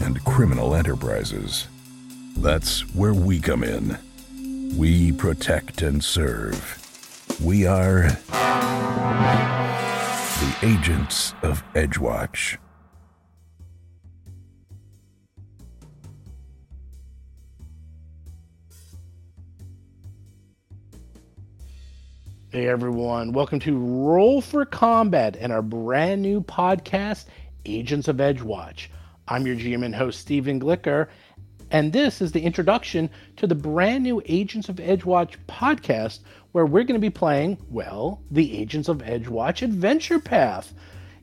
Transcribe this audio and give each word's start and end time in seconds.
and 0.00 0.22
criminal 0.24 0.74
enterprises. 0.74 1.68
That's 2.36 2.80
where 2.94 3.14
we 3.14 3.40
come 3.40 3.64
in. 3.64 3.98
We 4.76 5.12
protect 5.12 5.82
and 5.82 6.02
serve. 6.04 6.82
We 7.42 7.66
are 7.66 8.08
the 10.38 10.56
agents 10.62 11.34
of 11.42 11.62
Edgewatch. 11.74 12.58
Hey 22.50 22.68
everyone, 22.68 23.32
welcome 23.32 23.58
to 23.60 23.76
Roll 23.76 24.40
for 24.40 24.64
Combat 24.64 25.36
and 25.38 25.52
our 25.52 25.60
brand 25.60 26.22
new 26.22 26.40
podcast, 26.40 27.26
Agents 27.66 28.08
of 28.08 28.16
Edgewatch. 28.16 28.86
I'm 29.28 29.44
your 29.44 29.56
GM 29.56 29.84
and 29.84 29.92
host, 29.92 30.20
Stephen 30.20 30.60
Glicker, 30.60 31.08
and 31.72 31.92
this 31.92 32.22
is 32.22 32.30
the 32.30 32.42
introduction 32.42 33.10
to 33.38 33.48
the 33.48 33.56
brand 33.56 34.04
new 34.04 34.22
Agents 34.26 34.68
of 34.68 34.76
Edgewatch 34.76 35.34
podcast, 35.48 36.20
where 36.52 36.64
we're 36.64 36.84
going 36.84 36.94
to 36.94 37.00
be 37.00 37.10
playing, 37.10 37.58
well, 37.68 38.20
the 38.30 38.56
Agents 38.56 38.88
of 38.88 38.98
Edgewatch 38.98 39.62
Adventure 39.62 40.20
Path. 40.20 40.72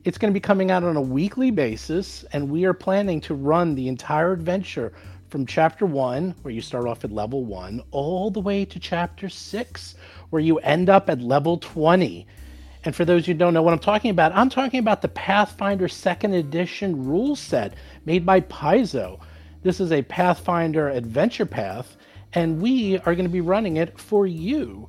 It's 0.04 0.18
going 0.18 0.30
to 0.30 0.38
be 0.38 0.40
coming 0.40 0.70
out 0.70 0.84
on 0.84 0.96
a 0.96 1.00
weekly 1.00 1.50
basis, 1.50 2.26
and 2.34 2.50
we 2.50 2.66
are 2.66 2.74
planning 2.74 3.22
to 3.22 3.34
run 3.34 3.74
the 3.74 3.88
entire 3.88 4.34
adventure 4.34 4.92
from 5.30 5.46
chapter 5.46 5.86
one, 5.86 6.34
where 6.42 6.52
you 6.52 6.60
start 6.60 6.86
off 6.86 7.04
at 7.04 7.10
level 7.10 7.46
one, 7.46 7.82
all 7.90 8.30
the 8.30 8.38
way 8.38 8.66
to 8.66 8.78
chapter 8.78 9.30
six, 9.30 9.94
where 10.28 10.42
you 10.42 10.58
end 10.58 10.90
up 10.90 11.08
at 11.08 11.22
level 11.22 11.56
20. 11.56 12.26
And 12.84 12.94
for 12.94 13.04
those 13.04 13.24
who 13.24 13.32
don't 13.32 13.54
know 13.54 13.62
what 13.62 13.72
I'm 13.72 13.78
talking 13.78 14.10
about, 14.10 14.34
I'm 14.34 14.50
talking 14.50 14.78
about 14.78 15.00
the 15.00 15.08
Pathfinder 15.08 15.88
2nd 15.88 16.38
Edition 16.38 17.06
rule 17.06 17.34
set 17.34 17.74
made 18.04 18.26
by 18.26 18.40
Paizo. 18.40 19.20
This 19.62 19.80
is 19.80 19.90
a 19.90 20.02
Pathfinder 20.02 20.90
adventure 20.90 21.46
path, 21.46 21.96
and 22.34 22.60
we 22.60 22.98
are 22.98 23.14
going 23.14 23.24
to 23.24 23.30
be 23.30 23.40
running 23.40 23.78
it 23.78 23.98
for 23.98 24.26
you. 24.26 24.88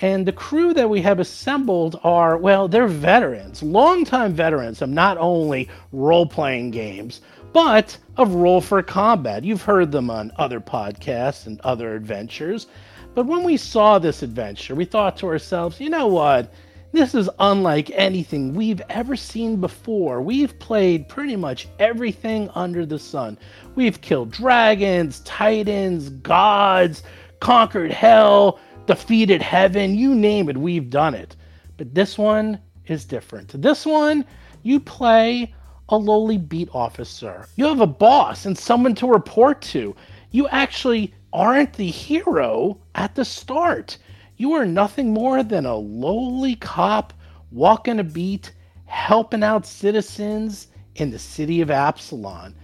And 0.00 0.26
the 0.26 0.32
crew 0.32 0.72
that 0.74 0.88
we 0.88 1.02
have 1.02 1.20
assembled 1.20 2.00
are, 2.02 2.38
well, 2.38 2.66
they're 2.66 2.86
veterans, 2.86 3.62
longtime 3.62 4.32
veterans 4.32 4.80
of 4.80 4.88
not 4.88 5.18
only 5.18 5.68
role 5.92 6.26
playing 6.26 6.70
games, 6.70 7.20
but 7.52 7.96
of 8.16 8.34
Roll 8.34 8.60
for 8.60 8.82
Combat. 8.82 9.44
You've 9.44 9.62
heard 9.62 9.92
them 9.92 10.10
on 10.10 10.32
other 10.36 10.60
podcasts 10.60 11.46
and 11.46 11.60
other 11.60 11.94
adventures. 11.94 12.66
But 13.14 13.26
when 13.26 13.44
we 13.44 13.56
saw 13.56 13.98
this 13.98 14.22
adventure, 14.22 14.74
we 14.74 14.84
thought 14.84 15.16
to 15.18 15.26
ourselves, 15.26 15.80
you 15.80 15.90
know 15.90 16.08
what? 16.08 16.52
This 16.94 17.12
is 17.12 17.28
unlike 17.40 17.90
anything 17.90 18.54
we've 18.54 18.80
ever 18.88 19.16
seen 19.16 19.60
before. 19.60 20.22
We've 20.22 20.56
played 20.60 21.08
pretty 21.08 21.34
much 21.34 21.66
everything 21.80 22.48
under 22.54 22.86
the 22.86 23.00
sun. 23.00 23.36
We've 23.74 24.00
killed 24.00 24.30
dragons, 24.30 25.18
titans, 25.24 26.10
gods, 26.10 27.02
conquered 27.40 27.90
hell, 27.90 28.60
defeated 28.86 29.42
heaven, 29.42 29.96
you 29.96 30.14
name 30.14 30.48
it, 30.48 30.56
we've 30.56 30.88
done 30.88 31.14
it. 31.14 31.34
But 31.78 31.96
this 31.96 32.16
one 32.16 32.60
is 32.86 33.04
different. 33.04 33.60
This 33.60 33.84
one, 33.84 34.24
you 34.62 34.78
play 34.78 35.52
a 35.88 35.96
lowly 35.96 36.38
beat 36.38 36.68
officer. 36.72 37.48
You 37.56 37.64
have 37.64 37.80
a 37.80 37.88
boss 37.88 38.46
and 38.46 38.56
someone 38.56 38.94
to 38.94 39.08
report 39.08 39.60
to. 39.62 39.96
You 40.30 40.46
actually 40.46 41.12
aren't 41.32 41.72
the 41.72 41.90
hero 41.90 42.78
at 42.94 43.16
the 43.16 43.24
start. 43.24 43.98
You 44.36 44.52
are 44.54 44.66
nothing 44.66 45.12
more 45.12 45.44
than 45.44 45.64
a 45.64 45.76
lowly 45.76 46.56
cop 46.56 47.12
walking 47.52 48.00
a 48.00 48.04
beat, 48.04 48.52
helping 48.86 49.44
out 49.44 49.64
citizens 49.64 50.66
in 50.96 51.12
the 51.12 51.20
city 51.20 51.60
of 51.60 51.70
Absalom. 51.70 52.56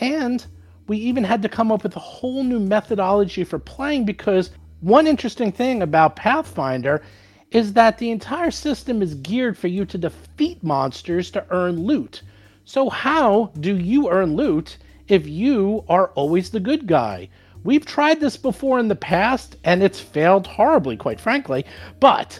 And 0.00 0.44
we 0.88 0.98
even 0.98 1.22
had 1.22 1.40
to 1.42 1.48
come 1.48 1.70
up 1.70 1.84
with 1.84 1.94
a 1.94 2.00
whole 2.00 2.42
new 2.42 2.58
methodology 2.58 3.44
for 3.44 3.60
playing 3.60 4.04
because 4.04 4.50
one 4.80 5.06
interesting 5.06 5.52
thing 5.52 5.82
about 5.82 6.16
Pathfinder 6.16 7.00
is 7.52 7.74
that 7.74 7.98
the 7.98 8.10
entire 8.10 8.50
system 8.50 9.00
is 9.00 9.14
geared 9.14 9.56
for 9.56 9.68
you 9.68 9.84
to 9.84 9.96
defeat 9.96 10.64
monsters 10.64 11.30
to 11.30 11.46
earn 11.50 11.84
loot. 11.86 12.22
So, 12.64 12.90
how 12.90 13.52
do 13.60 13.76
you 13.76 14.10
earn 14.10 14.34
loot 14.34 14.78
if 15.06 15.28
you 15.28 15.84
are 15.88 16.08
always 16.16 16.50
the 16.50 16.60
good 16.60 16.88
guy? 16.88 17.28
We've 17.64 17.86
tried 17.86 18.20
this 18.20 18.36
before 18.36 18.78
in 18.78 18.88
the 18.88 18.94
past, 18.94 19.56
and 19.64 19.82
it's 19.82 19.98
failed 19.98 20.46
horribly, 20.46 20.98
quite 20.98 21.18
frankly. 21.18 21.64
But 21.98 22.38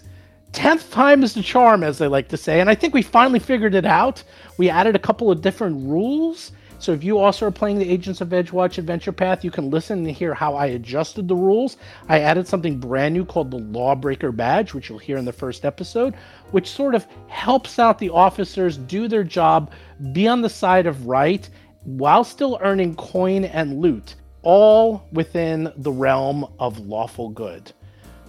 10th 0.53 0.93
time 0.93 1.25
is 1.25 1.33
the 1.33 1.43
charm, 1.43 1.83
as 1.83 1.97
they 1.97 2.07
like 2.07 2.29
to 2.29 2.37
say, 2.37 2.61
and 2.61 2.69
I 2.69 2.75
think 2.75 2.93
we 2.93 3.01
finally 3.01 3.39
figured 3.39 3.75
it 3.75 3.87
out. 3.87 4.23
We 4.59 4.69
added 4.69 4.95
a 4.95 4.99
couple 4.99 5.31
of 5.31 5.41
different 5.41 5.89
rules. 5.89 6.53
So 6.79 6.93
if 6.93 7.03
you 7.03 7.19
also 7.19 7.47
are 7.47 7.51
playing 7.51 7.79
the 7.79 7.89
Agents 7.89 8.21
of 8.21 8.29
Edgewatch 8.29 8.77
Adventure 8.77 9.13
Path, 9.13 9.43
you 9.43 9.51
can 9.51 9.71
listen 9.71 10.01
and 10.01 10.15
hear 10.15 10.35
how 10.35 10.57
I 10.57 10.67
adjusted 10.67 11.27
the 11.27 11.35
rules. 11.35 11.79
I 12.11 12.21
added 12.21 12.47
something 12.47 12.79
brand 12.79 13.15
new 13.15 13.25
called 13.25 13.51
the 13.51 13.57
Lawbreaker 13.57 14.31
Badge, 14.31 14.75
which 14.75 14.91
you'll 14.91 14.99
hear 14.99 15.17
in 15.17 15.25
the 15.25 15.33
first 15.33 15.65
episode, 15.65 16.15
which 16.51 16.69
sort 16.69 16.95
of 16.95 17.07
helps 17.29 17.79
out 17.79 17.99
the 17.99 18.11
officers 18.11 18.77
do 18.77 19.09
their 19.09 19.25
job, 19.25 19.73
be 20.13 20.29
on 20.29 20.43
the 20.43 20.51
side 20.51 20.87
of 20.87 21.07
right, 21.07 21.49
while 21.85 22.25
still 22.25 22.59
earning 22.61 22.95
coin 22.97 23.47
and 23.47 23.79
loot 23.79 24.17
all 24.45 25.09
within 25.13 25.73
the 25.77 25.91
realm 25.91 26.47
of 26.61 26.79
lawful 26.79 27.31
good. 27.31 27.73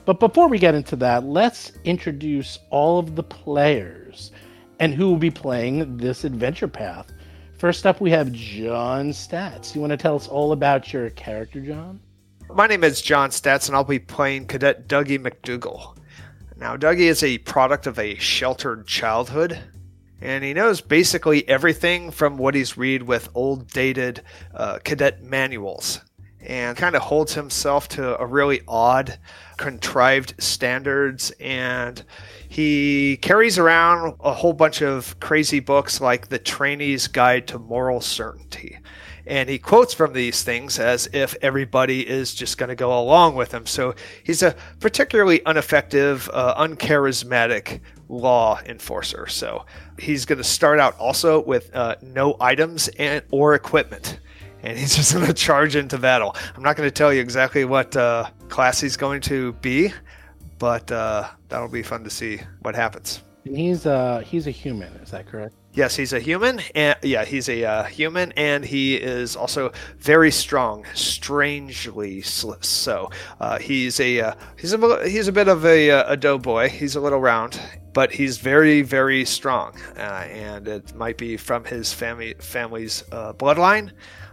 But 0.06 0.20
before 0.20 0.48
we 0.48 0.58
get 0.58 0.76
into 0.76 0.96
that, 0.98 1.24
let's 1.24 1.74
introduce 1.84 2.60
all 2.70 3.00
of 3.00 3.16
the 3.16 3.24
players 3.24 4.32
and 4.80 4.94
who 4.94 5.08
will 5.08 5.18
be 5.18 5.32
playing 5.32 5.98
this 5.98 6.24
adventure 6.24 6.68
path. 6.68 7.12
First 7.58 7.86
up, 7.86 8.02
we 8.02 8.12
have 8.12 8.32
John 8.32 9.10
Stats. 9.10 9.74
You 9.74 9.82
want 9.82 9.92
to 9.92 9.98
tell 9.98 10.16
us 10.16 10.28
all 10.28 10.52
about 10.52 10.94
your 10.94 11.10
character, 11.12 11.60
John? 11.60 12.00
My 12.54 12.68
name 12.68 12.84
is 12.84 13.02
John 13.02 13.30
Stats, 13.30 13.68
and 13.68 13.76
I'll 13.76 13.84
be 13.84 14.00
playing 14.00 14.48
Cadet 14.48 14.88
Dougie 14.88 15.18
McDougal. 15.18 15.98
Now, 16.58 16.78
Dougie 16.78 17.00
is 17.00 17.24
a 17.24 17.40
product 17.40 17.88
of 17.88 17.98
a 17.98 18.16
sheltered 18.16 18.86
childhood, 18.86 19.60
and 20.22 20.44
he 20.44 20.54
knows 20.54 20.82
basically 20.82 21.48
everything 21.50 22.12
from 22.12 22.38
what 22.38 22.54
he's 22.54 22.78
read 22.78 23.04
with 23.04 23.30
old 23.34 23.68
dated 23.70 24.22
uh, 24.54 24.80
cadet 24.84 25.24
manuals 25.24 26.02
and 26.46 26.78
kind 26.78 26.96
of 26.96 27.02
holds 27.02 27.34
himself 27.34 27.88
to 27.90 28.20
a 28.20 28.26
really 28.26 28.62
odd, 28.68 29.18
contrived 29.58 30.36
standards. 30.38 31.32
And 31.40 32.04
he 32.48 33.18
carries 33.18 33.58
around 33.58 34.16
a 34.20 34.34
whole 34.34 34.54
bunch 34.54 34.82
of 34.82 35.20
crazy 35.20 35.60
books 35.60 36.02
like 36.02 36.30
The 36.30 36.40
Trainee's 36.40 37.08
Guide 37.08 37.48
to 37.48 37.60
Moral 37.60 38.02
Certainty. 38.02 38.80
And 39.28 39.50
he 39.50 39.58
quotes 39.58 39.94
from 39.94 40.14
these 40.14 40.44
things 40.44 40.78
as 40.78 41.10
if 41.12 41.36
everybody 41.42 42.08
is 42.08 42.36
just 42.36 42.58
going 42.58 42.70
to 42.70 42.76
go 42.76 42.98
along 42.98 43.36
with 43.36 43.52
him. 43.52 43.66
So 43.66 43.96
he's 44.24 44.44
a 44.44 44.56
particularly 44.80 45.42
ineffective, 45.46 46.30
uh, 46.32 46.54
uncharismatic 46.56 47.82
law 48.08 48.60
enforcer. 48.66 49.26
So 49.28 49.66
he's 49.98 50.26
going 50.26 50.38
to 50.38 50.44
start 50.44 50.80
out 50.80 50.96
also 51.00 51.42
with 51.42 51.76
uh, 51.76 51.96
no 52.04 52.38
items 52.40 52.88
and 53.00 53.24
or 53.32 53.56
equipment 53.56 54.20
and 54.66 54.78
he's 54.78 54.96
just 54.96 55.14
going 55.14 55.26
to 55.34 55.34
charge 55.34 55.76
into 55.76 55.98
battle. 55.98 56.36
I'm 56.56 56.64
not 56.64 56.76
going 56.76 56.88
to 56.88 56.94
tell 56.94 57.14
you 57.14 57.22
exactly 57.22 57.66
what 57.66 57.96
uh, 57.96 58.30
class 58.50 58.82
he's 58.82 58.98
going 58.98 59.22
to 59.22 59.54
be, 59.54 59.94
but 60.60 60.92
uh, 60.92 61.30
that'll 61.50 61.68
be 61.68 61.84
fun 61.84 62.04
to 62.04 62.10
see 62.10 62.40
what 62.62 62.76
happens. 62.76 63.22
And 63.46 63.56
he's 63.56 63.86
uh 63.86 64.24
he's 64.26 64.48
a 64.48 64.52
human, 64.52 64.92
is 64.96 65.12
that 65.12 65.28
correct? 65.28 65.54
Yes, 65.74 65.96
he's 65.96 66.14
a 66.14 66.20
human, 66.20 66.62
and 66.74 66.98
yeah, 67.04 67.26
he's 67.26 67.50
a 67.50 67.64
uh, 67.64 67.84
human, 67.84 68.32
and 68.38 68.64
he 68.64 68.96
is 68.96 69.36
also 69.36 69.74
very 70.00 70.32
strong, 70.32 70.86
strangely 70.94 72.22
so. 72.22 73.12
Uh, 73.42 73.60
he's 73.60 74.00
a 74.00 74.22
uh, 74.22 74.36
he's 74.58 74.74
a 74.74 75.10
he's 75.10 75.28
a 75.28 75.34
bit 75.34 75.48
of 75.48 75.66
a, 75.66 75.92
uh, 75.92 76.14
a 76.14 76.18
doughboy. 76.18 76.70
He's 76.70 76.96
a 76.96 77.02
little 77.02 77.20
round, 77.20 77.60
but 77.94 78.14
he's 78.14 78.38
very 78.38 78.82
very 78.84 79.26
strong, 79.26 79.78
uh, 79.98 80.26
and 80.32 80.68
it 80.68 80.96
might 80.96 81.18
be 81.18 81.36
from 81.38 81.66
his 81.66 81.92
family 81.94 82.36
family's 82.40 83.04
uh, 83.12 83.34
bloodline. 83.34 83.92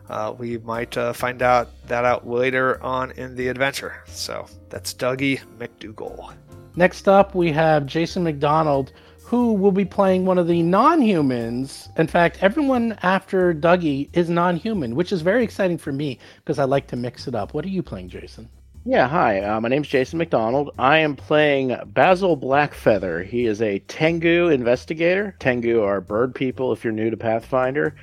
Uh, 0.09 0.35
we 0.37 0.59
might 0.59 0.97
uh, 0.97 1.13
find 1.13 1.43
out 1.43 1.69
that 1.87 2.05
out 2.05 2.29
later 2.29 2.83
on 2.83 3.13
in 3.13 3.35
the 3.35 3.49
adventure. 3.49 4.03
So 4.07 4.47
that's 4.69 4.93
Dougie 4.95 5.41
McDougal. 5.59 6.35
Next 6.77 7.09
up, 7.09 7.35
we 7.35 7.53
have 7.53 7.87
Jason 7.87 8.25
McDonald, 8.25 8.93
who 9.25 9.53
will 9.53 9.73
be 9.73 9.85
playing 9.85 10.27
one 10.27 10.39
of 10.39 10.47
the 10.47 10.63
non-humans. 10.63 11.89
In 11.97 12.07
fact, 12.07 12.39
everyone 12.43 12.99
after 13.03 13.55
Dougie 13.55 14.09
is 14.13 14.29
non-human, 14.29 14.95
which 14.95 15.13
is 15.13 15.23
very 15.23 15.45
exciting 15.45 15.79
for 15.79 15.93
me 15.93 16.19
because 16.37 16.59
I 16.59 16.65
like 16.65 16.87
to 16.89 16.97
mix 16.97 17.27
it 17.29 17.35
up. 17.35 17.55
What 17.55 17.65
are 17.65 17.69
you 17.69 17.83
playing, 17.83 18.09
Jason? 18.09 18.49
Yeah, 18.85 19.07
hi. 19.07 19.41
Uh, 19.41 19.61
my 19.61 19.69
name's 19.69 19.87
Jason 19.87 20.19
McDonald. 20.19 20.73
I 20.77 20.99
am 20.99 21.15
playing 21.15 21.77
Basil 21.87 22.37
Blackfeather. 22.37 23.25
He 23.25 23.47
is 23.47 23.63
a 23.63 23.79
Tengu 23.81 24.49
investigator. 24.49 25.37
Tengu 25.39 25.83
are 25.83 26.01
bird 26.01 26.35
people 26.35 26.73
if 26.73 26.83
you're 26.83 26.93
new 26.93 27.09
to 27.09 27.17
Pathfinder. 27.17 27.95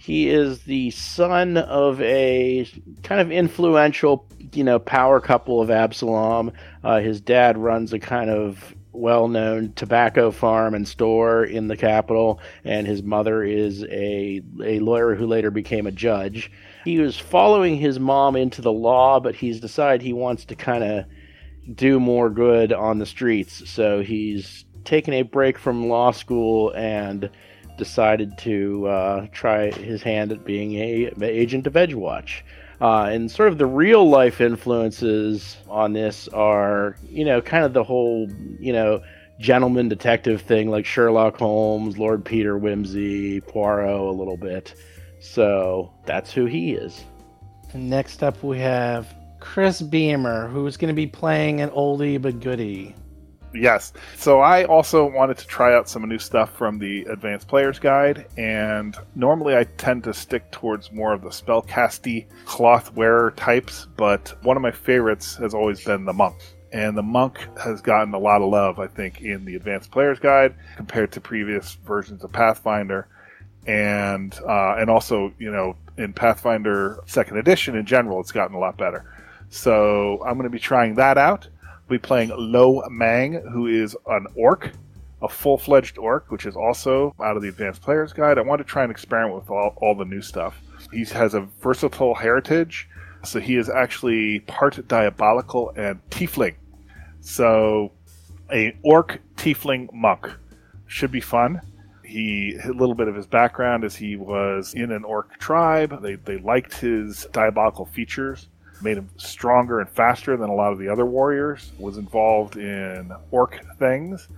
He 0.00 0.30
is 0.30 0.60
the 0.60 0.90
son 0.92 1.56
of 1.56 2.00
a 2.00 2.66
kind 3.02 3.20
of 3.20 3.32
influential, 3.32 4.24
you 4.52 4.62
know, 4.62 4.78
power 4.78 5.20
couple 5.20 5.60
of 5.60 5.72
Absalom. 5.72 6.52
Uh, 6.84 7.00
his 7.00 7.20
dad 7.20 7.58
runs 7.58 7.92
a 7.92 7.98
kind 7.98 8.30
of 8.30 8.76
well-known 8.92 9.72
tobacco 9.74 10.30
farm 10.30 10.74
and 10.74 10.86
store 10.86 11.42
in 11.42 11.66
the 11.66 11.76
capital, 11.76 12.40
and 12.62 12.86
his 12.86 13.02
mother 13.02 13.42
is 13.42 13.82
a 13.90 14.40
a 14.64 14.78
lawyer 14.78 15.16
who 15.16 15.26
later 15.26 15.50
became 15.50 15.88
a 15.88 15.92
judge. 15.92 16.48
He 16.84 17.00
was 17.00 17.18
following 17.18 17.76
his 17.76 17.98
mom 17.98 18.36
into 18.36 18.62
the 18.62 18.72
law, 18.72 19.18
but 19.18 19.34
he's 19.34 19.58
decided 19.58 20.00
he 20.00 20.12
wants 20.12 20.44
to 20.44 20.54
kind 20.54 20.84
of 20.84 21.06
do 21.74 21.98
more 21.98 22.30
good 22.30 22.72
on 22.72 23.00
the 23.00 23.04
streets. 23.04 23.68
So 23.68 24.00
he's 24.00 24.64
taken 24.84 25.12
a 25.12 25.22
break 25.22 25.58
from 25.58 25.88
law 25.88 26.12
school 26.12 26.72
and 26.76 27.28
decided 27.78 28.36
to 28.38 28.86
uh, 28.86 29.26
try 29.32 29.70
his 29.70 30.02
hand 30.02 30.32
at 30.32 30.44
being 30.44 30.74
a, 30.74 31.10
agent 31.22 31.66
of 31.66 31.72
Edgewatch. 31.72 32.42
Uh, 32.80 33.04
and 33.04 33.30
sort 33.30 33.48
of 33.48 33.58
the 33.58 33.66
real 33.66 34.08
life 34.08 34.40
influences 34.40 35.56
on 35.68 35.94
this 35.94 36.28
are, 36.28 36.96
you 37.08 37.24
know, 37.24 37.40
kind 37.40 37.64
of 37.64 37.72
the 37.72 37.82
whole, 37.82 38.28
you 38.60 38.72
know, 38.72 39.00
gentleman 39.40 39.88
detective 39.88 40.42
thing 40.42 40.70
like 40.70 40.84
Sherlock 40.84 41.36
Holmes, 41.36 41.98
Lord 41.98 42.24
Peter 42.24 42.58
Wimsey, 42.58 43.44
Poirot 43.46 44.00
a 44.00 44.12
little 44.12 44.36
bit. 44.36 44.74
So 45.20 45.92
that's 46.04 46.32
who 46.32 46.46
he 46.46 46.72
is. 46.72 47.04
Next 47.74 48.22
up 48.22 48.42
we 48.42 48.58
have 48.58 49.12
Chris 49.40 49.82
Beamer, 49.82 50.48
who's 50.48 50.76
going 50.76 50.88
to 50.88 50.94
be 50.94 51.06
playing 51.06 51.60
an 51.60 51.70
oldie 51.70 52.20
but 52.20 52.40
goodie. 52.40 52.94
Yes. 53.54 53.92
So 54.16 54.40
I 54.40 54.64
also 54.64 55.06
wanted 55.06 55.38
to 55.38 55.46
try 55.46 55.74
out 55.74 55.88
some 55.88 56.06
new 56.06 56.18
stuff 56.18 56.54
from 56.56 56.78
the 56.78 57.04
Advanced 57.04 57.48
Player's 57.48 57.78
Guide, 57.78 58.26
and 58.36 58.96
normally 59.14 59.56
I 59.56 59.64
tend 59.64 60.04
to 60.04 60.14
stick 60.14 60.50
towards 60.50 60.92
more 60.92 61.12
of 61.12 61.22
the 61.22 61.30
spellcasty 61.30 62.26
cloth 62.44 62.92
wearer 62.94 63.30
types, 63.32 63.86
but 63.96 64.34
one 64.42 64.56
of 64.56 64.62
my 64.62 64.70
favorites 64.70 65.36
has 65.36 65.54
always 65.54 65.82
been 65.82 66.04
the 66.04 66.12
monk. 66.12 66.36
And 66.70 66.98
the 66.98 67.02
monk 67.02 67.38
has 67.58 67.80
gotten 67.80 68.12
a 68.12 68.18
lot 68.18 68.42
of 68.42 68.50
love, 68.50 68.78
I 68.78 68.86
think, 68.86 69.22
in 69.22 69.46
the 69.46 69.54
Advanced 69.54 69.90
Player's 69.90 70.18
Guide 70.18 70.54
compared 70.76 71.10
to 71.12 71.20
previous 71.20 71.74
versions 71.86 72.22
of 72.22 72.30
Pathfinder, 72.30 73.08
and 73.66 74.38
uh, 74.46 74.74
and 74.76 74.90
also 74.90 75.32
you 75.38 75.50
know 75.50 75.76
in 75.96 76.12
Pathfinder 76.12 77.00
Second 77.06 77.38
Edition 77.38 77.74
in 77.74 77.86
general, 77.86 78.20
it's 78.20 78.32
gotten 78.32 78.54
a 78.54 78.58
lot 78.58 78.76
better. 78.76 79.10
So 79.48 80.22
I'm 80.26 80.34
going 80.34 80.44
to 80.44 80.50
be 80.50 80.58
trying 80.58 80.94
that 80.96 81.16
out 81.16 81.48
be 81.88 81.98
playing 81.98 82.32
Lo 82.36 82.82
Mang, 82.90 83.42
who 83.52 83.66
is 83.66 83.96
an 84.06 84.26
orc, 84.34 84.72
a 85.22 85.28
full 85.28 85.58
fledged 85.58 85.98
orc, 85.98 86.30
which 86.30 86.46
is 86.46 86.56
also 86.56 87.14
out 87.20 87.36
of 87.36 87.42
the 87.42 87.48
Advanced 87.48 87.82
Player's 87.82 88.12
Guide. 88.12 88.38
I 88.38 88.42
want 88.42 88.58
to 88.58 88.64
try 88.64 88.82
and 88.82 88.90
experiment 88.90 89.34
with 89.34 89.50
all, 89.50 89.74
all 89.76 89.94
the 89.94 90.04
new 90.04 90.22
stuff. 90.22 90.60
He 90.92 91.04
has 91.06 91.34
a 91.34 91.40
versatile 91.60 92.14
heritage, 92.14 92.88
so 93.24 93.40
he 93.40 93.56
is 93.56 93.68
actually 93.68 94.40
part 94.40 94.86
diabolical 94.86 95.72
and 95.76 96.00
tiefling. 96.10 96.54
So, 97.20 97.92
a 98.52 98.76
orc 98.82 99.20
tiefling 99.36 99.92
monk 99.92 100.30
should 100.86 101.10
be 101.10 101.20
fun. 101.20 101.60
He 102.04 102.56
a 102.64 102.72
little 102.72 102.94
bit 102.94 103.08
of 103.08 103.14
his 103.14 103.26
background 103.26 103.84
is 103.84 103.94
he 103.94 104.16
was 104.16 104.72
in 104.72 104.92
an 104.92 105.04
orc 105.04 105.38
tribe. 105.38 106.00
They 106.00 106.14
they 106.14 106.38
liked 106.38 106.74
his 106.74 107.26
diabolical 107.32 107.84
features 107.84 108.48
made 108.82 108.96
him 108.96 109.08
stronger 109.16 109.80
and 109.80 109.88
faster 109.88 110.36
than 110.36 110.50
a 110.50 110.54
lot 110.54 110.72
of 110.72 110.78
the 110.78 110.88
other 110.88 111.06
warriors, 111.06 111.72
was 111.78 111.98
involved 111.98 112.56
in 112.56 113.12
orc 113.30 113.60
things, 113.78 114.28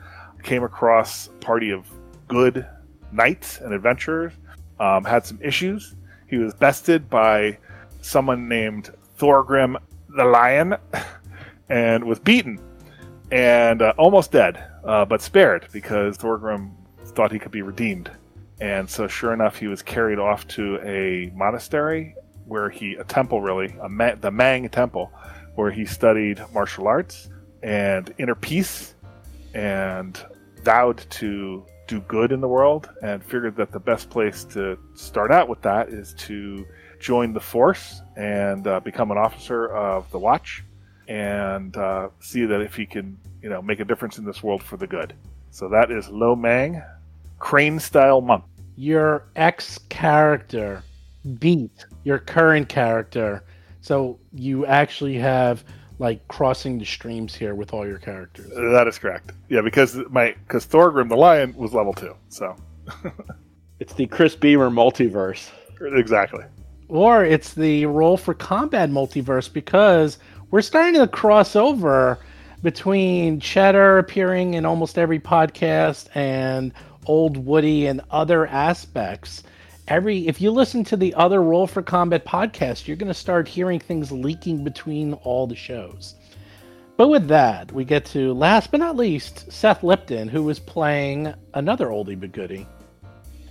came 0.43 0.63
across 0.63 1.29
a 1.29 1.33
party 1.33 1.71
of 1.71 1.87
good 2.29 2.67
knights 3.13 3.61
and 3.61 3.75
adventurers, 3.75 4.33
um, 4.79 5.05
had 5.05 5.27
some 5.27 5.39
issues. 5.43 5.95
He 6.29 6.37
was 6.37 6.55
bested 6.55 7.11
by 7.11 7.59
someone 8.01 8.49
named 8.49 8.91
Thorgrim 9.19 9.77
the 10.09 10.25
Lion 10.25 10.77
and 11.69 12.05
was 12.05 12.19
beaten 12.19 12.59
and 13.31 13.83
uh, 13.83 13.93
almost 13.97 14.33
dead, 14.33 14.63
uh, 14.85 15.05
but 15.05 15.23
spared 15.23 15.67
because 15.73 16.17
Thorgrim 16.19 16.73
thought 17.05 17.33
he 17.33 17.39
could 17.39 17.53
be 17.53 17.63
redeemed. 17.63 18.11
And 18.61 18.89
so, 18.89 19.09
sure 19.09 19.33
enough, 19.33 19.57
he 19.57 19.69
was 19.69 19.83
carried 19.83 20.19
off 20.19 20.47
to 20.49 20.79
a 20.83 21.33
monastery 21.35 22.15
where 22.51 22.69
he 22.69 22.95
a 22.95 23.05
temple 23.05 23.41
really 23.41 23.75
a 23.81 23.89
Ma- 23.89 24.17
the 24.21 24.31
Mang 24.31 24.69
Temple, 24.69 25.11
where 25.55 25.71
he 25.71 25.85
studied 25.87 26.43
martial 26.53 26.89
arts 26.89 27.29
and 27.63 28.13
inner 28.19 28.35
peace, 28.35 28.95
and 29.55 30.21
vowed 30.65 30.99
to 31.11 31.65
do 31.87 32.01
good 32.03 32.33
in 32.33 32.41
the 32.41 32.49
world, 32.49 32.91
and 33.03 33.23
figured 33.25 33.57
that 33.57 33.71
the 33.71 33.79
best 33.79 34.11
place 34.11 34.45
to 34.45 34.77
start 34.95 35.31
out 35.31 35.49
with 35.49 35.63
that 35.63 35.89
is 35.89 36.13
to 36.15 36.67
join 36.99 37.33
the 37.33 37.41
force 37.41 38.03
and 38.17 38.67
uh, 38.67 38.81
become 38.81 39.11
an 39.11 39.19
officer 39.19 39.69
of 39.69 40.11
the 40.11 40.19
Watch, 40.19 40.65
and 41.09 41.77
uh, 41.77 42.09
see 42.19 42.45
that 42.47 42.61
if 42.61 42.75
he 42.75 42.85
can 42.85 43.17
you 43.43 43.49
know 43.49 43.63
make 43.63 43.79
a 43.79 43.85
difference 43.85 44.19
in 44.19 44.25
this 44.25 44.43
world 44.43 44.63
for 44.63 44.77
the 44.77 44.89
good. 44.89 45.15
So 45.53 45.69
that 45.69 45.91
is 45.93 46.09
Lo 46.09 46.35
Mang, 46.35 46.83
crane 47.39 47.79
style 47.79 48.21
monk. 48.21 48.45
Your 48.77 49.29
ex 49.37 49.79
character 49.89 50.83
beat 51.39 51.87
your 52.05 52.19
current 52.19 52.69
character. 52.69 53.45
So 53.81 54.19
you 54.33 54.67
actually 54.67 55.17
have 55.17 55.65
like 55.99 56.27
crossing 56.29 56.79
the 56.79 56.85
streams 56.85 57.35
here 57.35 57.55
with 57.55 57.73
all 57.75 57.87
your 57.87 57.99
characters. 57.99 58.49
That 58.51 58.87
is 58.89 58.99
correct. 58.99 59.33
Yeah, 59.49 59.61
because 59.61 59.97
my 60.11 60.35
because 60.47 60.67
Thorgrim 60.67 61.09
the 61.09 61.17
lion 61.17 61.55
was 61.55 61.73
level 61.73 61.93
two, 61.93 62.15
so 62.29 62.57
it's 63.81 63.93
the 63.95 64.07
Chris 64.07 64.35
Beamer 64.35 64.71
multiverse. 64.71 65.51
Exactly. 65.81 66.45
Or 66.89 67.25
it's 67.25 67.55
the 67.55 67.87
Roll 67.87 68.17
for 68.17 68.35
Combat 68.35 68.91
multiverse 68.91 69.51
because 69.51 70.19
we're 70.51 70.63
starting 70.63 71.01
to 71.01 71.07
cross 71.07 71.55
over 71.55 72.19
between 72.63 73.41
Cheddar 73.41 73.99
appearing 73.99 74.55
in 74.55 74.67
almost 74.67 74.99
every 74.99 75.21
podcast 75.21 76.09
and 76.15 76.73
Old 77.07 77.37
Woody 77.37 77.87
and 77.87 78.01
other 78.11 78.47
aspects 78.47 79.43
every 79.91 80.27
if 80.27 80.41
you 80.41 80.51
listen 80.51 80.85
to 80.85 80.97
the 80.97 81.13
other 81.15 81.43
Roll 81.43 81.67
for 81.67 81.83
Combat 81.83 82.25
podcast, 82.25 82.87
you're 82.87 82.97
going 82.97 83.09
to 83.09 83.15
start 83.15 83.47
hearing 83.47 83.79
things 83.79 84.11
leaking 84.11 84.65
between 84.65 85.15
all 85.15 85.47
the 85.47 85.57
shows. 85.57 86.15
But 86.97 87.09
with 87.09 87.29
that, 87.29 87.73
we 87.73 87.85
get 87.85 88.05
to 88.07 88.33
last 88.33 88.71
but 88.71 88.81
not 88.81 88.97
least 88.97 89.51
Seth 89.51 89.83
Lipton, 89.83 90.29
who 90.29 90.49
is 90.49 90.59
playing 90.59 91.35
another 91.55 91.89
oldie 91.89 92.19
but 92.19 92.33
goodie. 92.33 92.67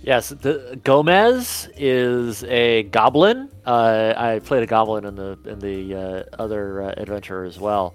Yes, 0.02 0.30
the 0.30 0.80
Gomez 0.82 1.68
is 1.76 2.42
a 2.44 2.84
goblin. 2.84 3.50
Uh, 3.66 4.14
I 4.16 4.38
played 4.38 4.62
a 4.62 4.66
goblin 4.66 5.04
in 5.04 5.14
the 5.14 5.38
in 5.44 5.58
the 5.58 5.94
uh, 5.94 6.42
other 6.42 6.82
uh, 6.82 6.94
adventure 6.96 7.44
as 7.44 7.60
well. 7.60 7.94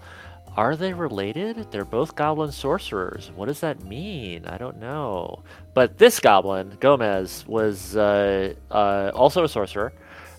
Are 0.56 0.74
they 0.74 0.92
related? 0.94 1.70
They're 1.70 1.84
both 1.84 2.14
goblin 2.14 2.50
sorcerers. 2.50 3.30
What 3.34 3.48
does 3.48 3.60
that 3.60 3.84
mean? 3.84 4.46
I 4.46 4.56
don't 4.56 4.78
know. 4.78 5.42
But 5.74 5.98
this 5.98 6.18
goblin, 6.18 6.78
Gomez, 6.80 7.44
was 7.46 7.94
uh, 7.94 8.54
uh, 8.70 9.10
also 9.14 9.44
a 9.44 9.50
sorcerer. 9.50 9.92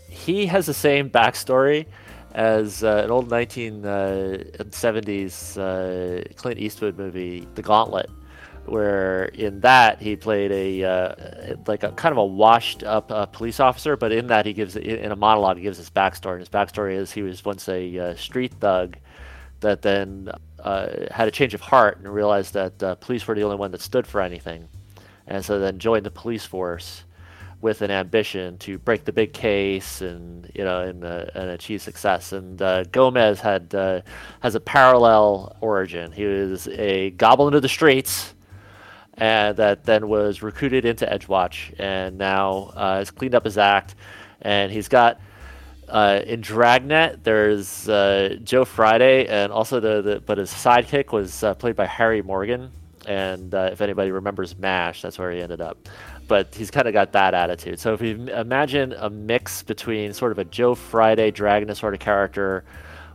He 0.09 0.47
has 0.47 0.65
the 0.65 0.73
same 0.73 1.11
backstory 1.11 1.85
as 2.33 2.83
uh, 2.83 3.03
an 3.03 3.11
old 3.11 3.29
1970s 3.29 5.57
uh, 5.59 6.23
Clint 6.35 6.59
Eastwood 6.59 6.97
movie, 6.97 7.47
The 7.53 7.61
Gauntlet, 7.61 8.09
where 8.65 9.25
in 9.25 9.59
that 9.61 10.01
he 10.01 10.15
played 10.15 10.51
a 10.51 10.83
uh, 10.83 11.13
like 11.67 11.83
a 11.83 11.91
kind 11.91 12.11
of 12.11 12.17
a 12.17 12.25
washed 12.25 12.83
up 12.83 13.11
uh, 13.11 13.27
police 13.27 13.59
officer, 13.59 13.95
but 13.95 14.11
in 14.11 14.25
that 14.27 14.47
he 14.47 14.53
gives 14.53 14.75
in 14.75 15.11
a 15.11 15.15
monologue 15.15 15.57
he 15.57 15.63
gives 15.63 15.77
his 15.77 15.91
backstory. 15.91 16.33
And 16.33 16.39
his 16.39 16.49
backstory 16.49 16.95
is 16.95 17.11
he 17.11 17.21
was 17.21 17.45
once 17.45 17.69
a 17.69 18.15
street 18.15 18.55
thug 18.55 18.97
that 19.61 19.81
then 19.81 20.29
uh, 20.59 20.87
had 21.11 21.27
a 21.27 21.31
change 21.31 21.53
of 21.53 21.61
heart 21.61 21.97
and 21.97 22.07
realized 22.07 22.53
that 22.53 22.81
uh, 22.83 22.95
police 22.95 23.27
were 23.27 23.35
the 23.35 23.43
only 23.43 23.57
one 23.57 23.71
that 23.71 23.81
stood 23.81 24.07
for 24.07 24.21
anything, 24.21 24.67
and 25.27 25.43
so 25.43 25.59
then 25.59 25.79
joined 25.79 26.05
the 26.05 26.11
police 26.11 26.45
force 26.45 27.03
with 27.59 27.81
an 27.81 27.89
ambition 27.89 28.57
to 28.59 28.77
break 28.77 29.03
the 29.03 29.11
big 29.11 29.33
case 29.33 30.01
and 30.01 30.51
you 30.53 30.63
know 30.63 30.81
and, 30.81 31.03
uh, 31.03 31.25
and 31.33 31.49
achieve 31.49 31.81
success. 31.81 32.31
And 32.31 32.61
uh, 32.61 32.83
Gomez 32.85 33.39
had 33.39 33.73
uh, 33.73 34.01
has 34.41 34.55
a 34.55 34.59
parallel 34.59 35.55
origin. 35.61 36.11
He 36.11 36.25
was 36.25 36.67
a 36.67 37.11
goblin 37.11 37.53
of 37.53 37.61
the 37.61 37.69
streets. 37.69 38.33
And 39.19 39.57
that 39.57 39.83
then 39.83 40.09
was 40.09 40.43
recruited 40.43 40.85
into 40.85 41.07
Edgewatch, 41.07 41.73
and 41.79 42.19
now 42.19 42.71
uh, 42.75 42.97
has 42.99 43.09
cleaned 43.09 43.33
up 43.33 43.45
his 43.45 43.57
act, 43.57 43.95
and 44.43 44.71
he's 44.71 44.87
got 44.87 45.19
uh, 45.89 46.21
in 46.25 46.41
Dragnet, 46.41 47.23
there's 47.23 47.87
uh, 47.87 48.37
Joe 48.43 48.65
Friday, 48.65 49.27
and 49.27 49.51
also 49.51 49.79
the, 49.79 50.01
the 50.01 50.19
but 50.19 50.37
his 50.37 50.51
sidekick 50.51 51.11
was 51.11 51.43
uh, 51.43 51.53
played 51.53 51.75
by 51.75 51.85
Harry 51.85 52.21
Morgan, 52.21 52.71
and 53.05 53.53
uh, 53.53 53.69
if 53.71 53.81
anybody 53.81 54.11
remembers 54.11 54.57
MASH, 54.57 55.01
that's 55.01 55.17
where 55.17 55.31
he 55.31 55.41
ended 55.41 55.61
up. 55.61 55.77
But 56.27 56.53
he's 56.53 56.69
kind 56.69 56.87
of 56.87 56.93
got 56.93 57.13
that 57.13 57.33
attitude. 57.33 57.79
So 57.79 57.93
if 57.93 58.01
you 58.01 58.15
imagine 58.27 58.93
a 58.93 59.09
mix 59.09 59.63
between 59.63 60.11
sort 60.11 60.33
of 60.33 60.39
a 60.39 60.45
Joe 60.45 60.75
Friday 60.75 61.31
Dragnet 61.31 61.77
sort 61.77 61.93
of 61.93 62.01
character 62.01 62.65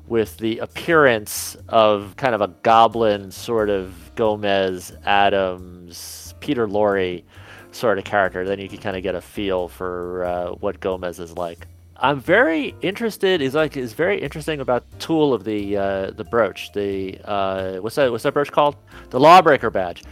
with 0.06 0.38
the 0.38 0.58
appearance 0.58 1.56
of 1.68 2.14
kind 2.16 2.34
of 2.34 2.40
a 2.40 2.48
goblin 2.48 3.30
sort 3.30 3.68
of 3.68 4.14
Gomez, 4.14 4.92
Addams 5.04 6.34
Peter 6.40 6.66
Lorre 6.66 7.22
sort 7.70 7.98
of 7.98 8.04
character, 8.04 8.44
then 8.44 8.58
you 8.58 8.68
can 8.68 8.78
kind 8.78 8.96
of 8.96 9.02
get 9.02 9.14
a 9.14 9.20
feel 9.20 9.68
for 9.68 10.24
uh, 10.24 10.50
what 10.52 10.80
Gomez 10.80 11.18
is 11.18 11.36
like. 11.36 11.66
I'm 11.96 12.20
very 12.20 12.74
interested. 12.82 13.40
Is 13.40 13.54
like 13.54 13.76
is 13.76 13.92
very 13.92 14.20
interesting 14.20 14.60
about 14.60 14.84
tool 14.98 15.32
of 15.32 15.44
the 15.44 15.76
uh, 15.76 16.10
the 16.10 16.24
brooch. 16.24 16.72
The 16.72 17.18
uh, 17.24 17.76
what's 17.76 17.96
that? 17.96 18.10
What's 18.10 18.24
that 18.24 18.34
brooch 18.34 18.50
called? 18.50 18.76
The 19.10 19.20
Lawbreaker 19.20 19.70
badge. 19.70 20.02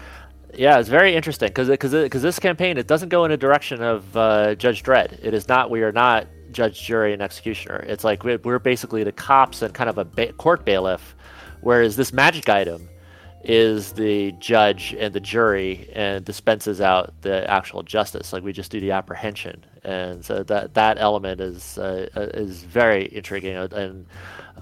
Yeah, 0.54 0.78
it's 0.78 0.88
very 0.88 1.14
interesting 1.14 1.48
because 1.48 1.68
because 1.68 1.92
because 1.92 2.22
this 2.22 2.38
campaign 2.38 2.76
it 2.76 2.86
doesn't 2.86 3.08
go 3.08 3.24
in 3.24 3.30
a 3.30 3.36
direction 3.36 3.82
of 3.82 4.16
uh, 4.16 4.54
Judge 4.56 4.82
Dredd. 4.82 5.18
It 5.24 5.34
is 5.34 5.48
not. 5.48 5.70
We 5.70 5.82
are 5.82 5.92
not 5.92 6.26
judge, 6.52 6.82
jury, 6.82 7.12
and 7.12 7.22
executioner. 7.22 7.84
It's 7.86 8.04
like 8.04 8.24
we're 8.24 8.58
basically 8.58 9.04
the 9.04 9.12
cops 9.12 9.62
and 9.62 9.72
kind 9.72 9.88
of 9.88 9.98
a 9.98 10.04
ba- 10.04 10.32
court 10.32 10.64
bailiff, 10.64 11.14
whereas 11.60 11.96
this 11.96 12.12
magic 12.12 12.48
item 12.48 12.88
is 13.42 13.92
the 13.92 14.32
judge 14.32 14.94
and 14.98 15.14
the 15.14 15.20
jury 15.20 15.88
and 15.94 16.24
dispenses 16.24 16.80
out 16.80 17.14
the 17.22 17.48
actual 17.50 17.82
justice. 17.82 18.32
Like 18.32 18.42
we 18.42 18.52
just 18.52 18.70
do 18.70 18.80
the 18.80 18.90
apprehension, 18.90 19.64
and 19.82 20.24
so 20.24 20.42
that 20.44 20.74
that 20.74 20.98
element 20.98 21.40
is 21.40 21.78
uh, 21.78 22.08
is 22.14 22.64
very 22.64 23.14
intriguing, 23.14 23.56
and 23.56 24.06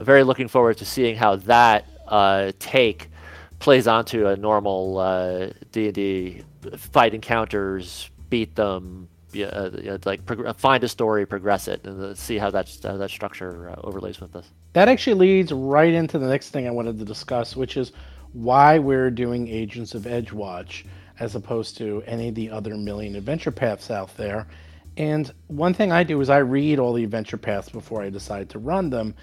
very 0.01 0.23
looking 0.23 0.49
forward 0.49 0.77
to 0.79 0.85
seeing 0.85 1.17
how 1.17 1.37
that 1.37 1.87
uh, 2.07 2.53
take 2.59 3.11
plays 3.59 3.89
onto 3.89 4.29
a 4.29 4.37
normal 4.37 4.99
uh, 4.99 5.51
D 5.73 5.87
and 5.87 5.95
D 5.95 6.43
fight 6.77 7.15
encounters, 7.15 8.11
beat 8.31 8.55
them. 8.55 9.09
Yeah, 9.33 9.47
uh, 9.49 9.99
like 10.07 10.25
prog- 10.25 10.57
find 10.57 10.83
a 10.85 10.89
story, 10.89 11.27
progress 11.27 11.69
it, 11.69 11.87
and 11.87 12.17
see 12.17 12.39
how 12.39 12.51
that 12.51 12.75
how 12.83 12.97
that 12.97 13.11
structure 13.11 13.71
uh, 13.71 13.81
overlays 13.85 14.21
with 14.21 14.33
this. 14.33 14.47
That 14.73 14.89
actually 14.89 15.15
leads 15.15 15.53
right 15.53 15.93
into 15.93 16.19
the 16.19 16.27
next 16.29 16.51
thing 16.51 16.67
I 16.67 16.71
wanted 16.71 16.99
to 16.99 17.05
discuss, 17.05 17.55
which 17.55 17.77
is 17.77 17.93
why 18.33 18.79
we're 18.79 19.11
doing 19.11 19.49
Agents 19.49 19.95
of 19.95 20.03
Edgewatch 20.03 20.85
as 21.21 21.35
opposed 21.35 21.77
to 21.79 22.03
any 22.07 22.29
of 22.29 22.35
the 22.35 22.51
other 22.51 22.77
million 22.77 23.17
adventure 23.17 23.51
paths 23.51 23.91
out 23.91 24.17
there. 24.17 24.47
And 24.97 25.33
one 25.47 25.75
thing 25.75 25.93
I 25.93 26.03
do 26.03 26.21
is 26.21 26.31
I 26.31 26.39
read 26.39 26.79
all 26.79 26.93
the 26.93 27.05
adventure 27.05 27.37
paths 27.37 27.69
before 27.69 28.03
I 28.03 28.11
decide 28.11 28.49
to 28.51 28.59
run 28.59 28.91
them. 28.91 29.15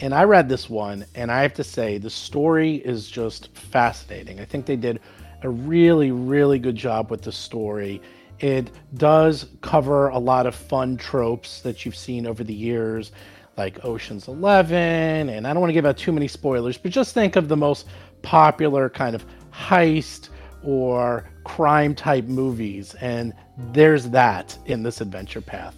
And 0.00 0.14
I 0.14 0.24
read 0.24 0.48
this 0.48 0.68
one, 0.68 1.04
and 1.14 1.30
I 1.30 1.42
have 1.42 1.54
to 1.54 1.64
say, 1.64 1.98
the 1.98 2.10
story 2.10 2.76
is 2.76 3.08
just 3.08 3.54
fascinating. 3.56 4.40
I 4.40 4.44
think 4.44 4.66
they 4.66 4.76
did 4.76 5.00
a 5.42 5.48
really, 5.48 6.10
really 6.10 6.58
good 6.58 6.76
job 6.76 7.10
with 7.10 7.22
the 7.22 7.32
story. 7.32 8.02
It 8.40 8.70
does 8.94 9.46
cover 9.60 10.08
a 10.08 10.18
lot 10.18 10.46
of 10.46 10.54
fun 10.54 10.96
tropes 10.96 11.60
that 11.60 11.84
you've 11.84 11.96
seen 11.96 12.26
over 12.26 12.42
the 12.42 12.54
years, 12.54 13.12
like 13.56 13.84
Ocean's 13.84 14.28
Eleven. 14.28 15.28
And 15.28 15.46
I 15.46 15.52
don't 15.52 15.60
want 15.60 15.70
to 15.70 15.74
give 15.74 15.86
out 15.86 15.98
too 15.98 16.12
many 16.12 16.28
spoilers, 16.28 16.78
but 16.78 16.90
just 16.90 17.14
think 17.14 17.36
of 17.36 17.48
the 17.48 17.56
most 17.56 17.86
popular 18.22 18.88
kind 18.88 19.14
of 19.14 19.24
heist 19.52 20.28
or 20.64 21.28
crime 21.44 21.94
type 21.94 22.24
movies. 22.24 22.94
And 23.00 23.34
there's 23.72 24.10
that 24.10 24.56
in 24.66 24.82
this 24.82 25.00
adventure 25.00 25.40
path. 25.40 25.76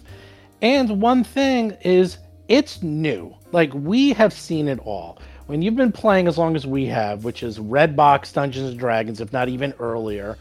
And 0.61 1.01
one 1.01 1.23
thing 1.23 1.77
is, 1.81 2.17
it's 2.47 2.81
new. 2.81 3.35
Like, 3.51 3.73
we 3.73 4.13
have 4.13 4.33
seen 4.33 4.67
it 4.67 4.79
all. 4.79 5.19
When 5.47 5.61
you've 5.61 5.75
been 5.75 5.91
playing 5.91 6.27
as 6.27 6.37
long 6.37 6.55
as 6.55 6.65
we 6.65 6.85
have, 6.87 7.23
which 7.23 7.43
is 7.43 7.59
Redbox 7.59 8.33
Dungeons 8.33 8.69
and 8.69 8.79
Dragons, 8.79 9.21
if 9.21 9.31
not 9.31 9.49
even 9.49 9.73
earlier, 9.79 10.37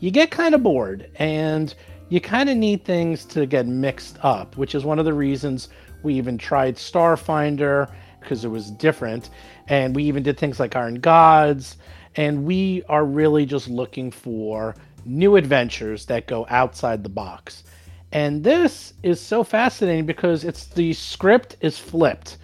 you 0.00 0.10
get 0.10 0.30
kind 0.30 0.54
of 0.54 0.62
bored 0.62 1.10
and 1.16 1.74
you 2.08 2.20
kind 2.20 2.48
of 2.48 2.56
need 2.56 2.84
things 2.84 3.24
to 3.26 3.46
get 3.46 3.66
mixed 3.66 4.18
up, 4.22 4.56
which 4.56 4.74
is 4.74 4.84
one 4.84 4.98
of 4.98 5.04
the 5.04 5.12
reasons 5.12 5.68
we 6.02 6.14
even 6.14 6.38
tried 6.38 6.76
Starfinder 6.76 7.90
because 8.20 8.44
it 8.44 8.48
was 8.48 8.70
different. 8.70 9.30
And 9.68 9.94
we 9.94 10.04
even 10.04 10.22
did 10.22 10.38
things 10.38 10.60
like 10.60 10.76
Iron 10.76 10.96
Gods. 10.96 11.76
And 12.16 12.44
we 12.44 12.82
are 12.88 13.04
really 13.04 13.46
just 13.46 13.68
looking 13.68 14.10
for 14.10 14.74
new 15.04 15.36
adventures 15.36 16.06
that 16.06 16.26
go 16.26 16.46
outside 16.48 17.02
the 17.02 17.08
box. 17.08 17.64
And 18.12 18.42
this 18.42 18.94
is 19.02 19.20
so 19.20 19.44
fascinating 19.44 20.06
because 20.06 20.44
it's 20.44 20.66
the 20.66 20.92
script 20.94 21.56
is 21.60 21.78
flipped. 21.78 22.38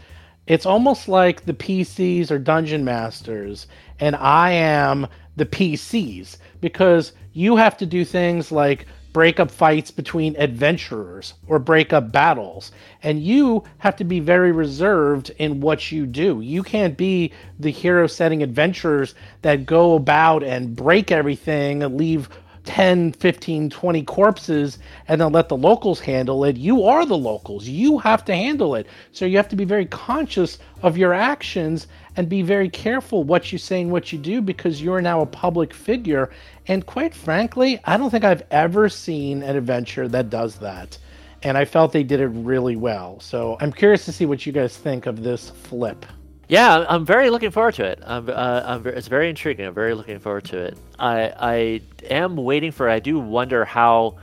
It's 0.47 0.67
almost 0.67 1.09
like 1.09 1.47
the 1.47 1.55
PCs 1.55 2.31
are 2.31 2.39
dungeon 2.39 2.85
masters 2.85 3.67
and 3.99 4.15
I 4.17 4.51
am 4.53 5.07
the 5.37 5.47
PCs 5.47 6.37
because 6.61 7.13
you 7.33 7.57
have 7.57 7.77
to 7.79 7.87
do 7.87 8.05
things 8.05 8.53
like 8.53 8.87
break 9.15 9.41
up 9.41 9.51
fights 9.51 9.91
between 9.91 10.37
adventurers 10.37 11.35
or 11.47 11.59
break 11.59 11.95
up 11.95 12.13
battles. 12.13 12.73
And 13.03 13.23
you 13.23 13.65
have 13.79 13.97
to 13.97 14.05
be 14.05 14.21
very 14.21 14.53
reserved 14.53 15.31
in 15.39 15.61
what 15.61 15.91
you 15.91 16.05
do. 16.05 16.43
You 16.43 16.63
can't 16.63 16.99
be 16.99 17.33
the 17.59 17.71
hero 17.71 18.07
setting 18.07 18.43
adventurers 18.43 19.15
that 19.43 19.65
go 19.65 19.95
about 19.95 20.43
and 20.43 20.77
break 20.77 21.13
everything 21.13 21.83
and 21.85 21.97
leave 21.97 22.29
10, 22.65 23.13
15, 23.13 23.71
20 23.71 24.03
corpses 24.05 24.79
and 25.07 25.21
then 25.21 25.33
let 25.33 25.49
the 25.49 25.57
locals 25.57 26.01
handle 26.01 26.45
it. 26.45 26.57
You 26.57 26.85
are 26.85 27.07
the 27.07 27.17
locals. 27.17 27.69
You 27.69 27.99
have 27.99 28.25
to 28.25 28.35
handle 28.35 28.75
it. 28.75 28.87
So 29.13 29.27
you 29.27 29.37
have 29.37 29.49
to 29.51 29.57
be 29.57 29.65
very 29.65 29.87
conscious 29.87 30.59
of 30.83 30.97
your 30.97 31.13
actions 31.13 31.87
and 32.17 32.29
be 32.29 32.43
very 32.43 32.69
careful 32.69 33.25
what 33.25 33.53
you 33.53 33.59
say 33.59 33.83
and 33.83 33.93
what 33.93 34.13
you 34.13 34.19
do 34.19 34.41
because 34.41 34.83
you're 34.83 35.03
now 35.03 35.21
a 35.21 35.27
public 35.27 35.75
figure. 35.75 36.31
And 36.67 36.85
quite 36.87 37.15
frankly, 37.15 37.79
I 37.85 37.97
don't 37.97 38.11
think 38.11 38.25
I've 38.25 38.45
ever 38.51 38.89
seen 38.89 39.43
an 39.43 39.57
adventure 39.57 40.09
that 40.09 40.31
does 40.31 40.57
that. 40.57 40.99
And 41.43 41.59
I 41.59 41.67
felt 41.67 41.93
they 41.93 42.03
did 42.03 42.21
it 42.21 42.29
really 42.29 42.77
well. 42.77 43.21
So 43.21 43.59
I'm 43.61 43.73
curious 43.73 44.07
to 44.07 44.13
see 44.13 44.25
what 44.25 44.47
you 44.47 44.53
guys 44.53 44.77
think 44.77 45.07
of 45.07 45.23
this 45.23 45.51
flip. 45.51 46.07
Yeah, 46.49 46.85
I'm 46.89 47.05
very 47.05 47.31
looking 47.31 47.51
forward 47.51 47.75
to 47.75 47.85
it. 47.85 48.03
I'm, 48.05 48.29
uh, 48.29 48.63
I'm, 48.65 48.87
it's 48.87 49.09
very 49.09 49.29
intriguing. 49.29 49.67
I'm 49.67 49.75
very 49.75 49.95
looking 49.95 50.19
forward 50.19 50.45
to 50.47 50.59
it. 50.59 50.79
I, 50.99 51.33
I 51.39 51.81
am 52.11 52.37
waiting 52.37 52.71
for. 52.71 52.89
I 52.89 52.99
do 52.99 53.19
wonder 53.19 53.65
how 53.65 54.17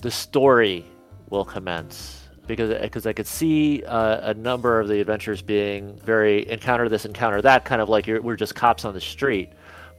the 0.00 0.10
story 0.10 0.84
will 1.30 1.44
commence 1.44 2.28
because 2.46 2.80
because 2.80 3.06
I 3.06 3.12
could 3.12 3.26
see 3.26 3.84
uh, 3.84 4.30
a 4.30 4.34
number 4.34 4.80
of 4.80 4.88
the 4.88 5.00
adventures 5.00 5.42
being 5.42 5.98
very 5.98 6.48
encounter 6.50 6.88
this, 6.88 7.04
encounter 7.04 7.42
that, 7.42 7.64
kind 7.64 7.82
of 7.82 7.88
like 7.88 8.06
we're 8.06 8.36
just 8.36 8.54
cops 8.54 8.84
on 8.84 8.94
the 8.94 9.00
street. 9.00 9.50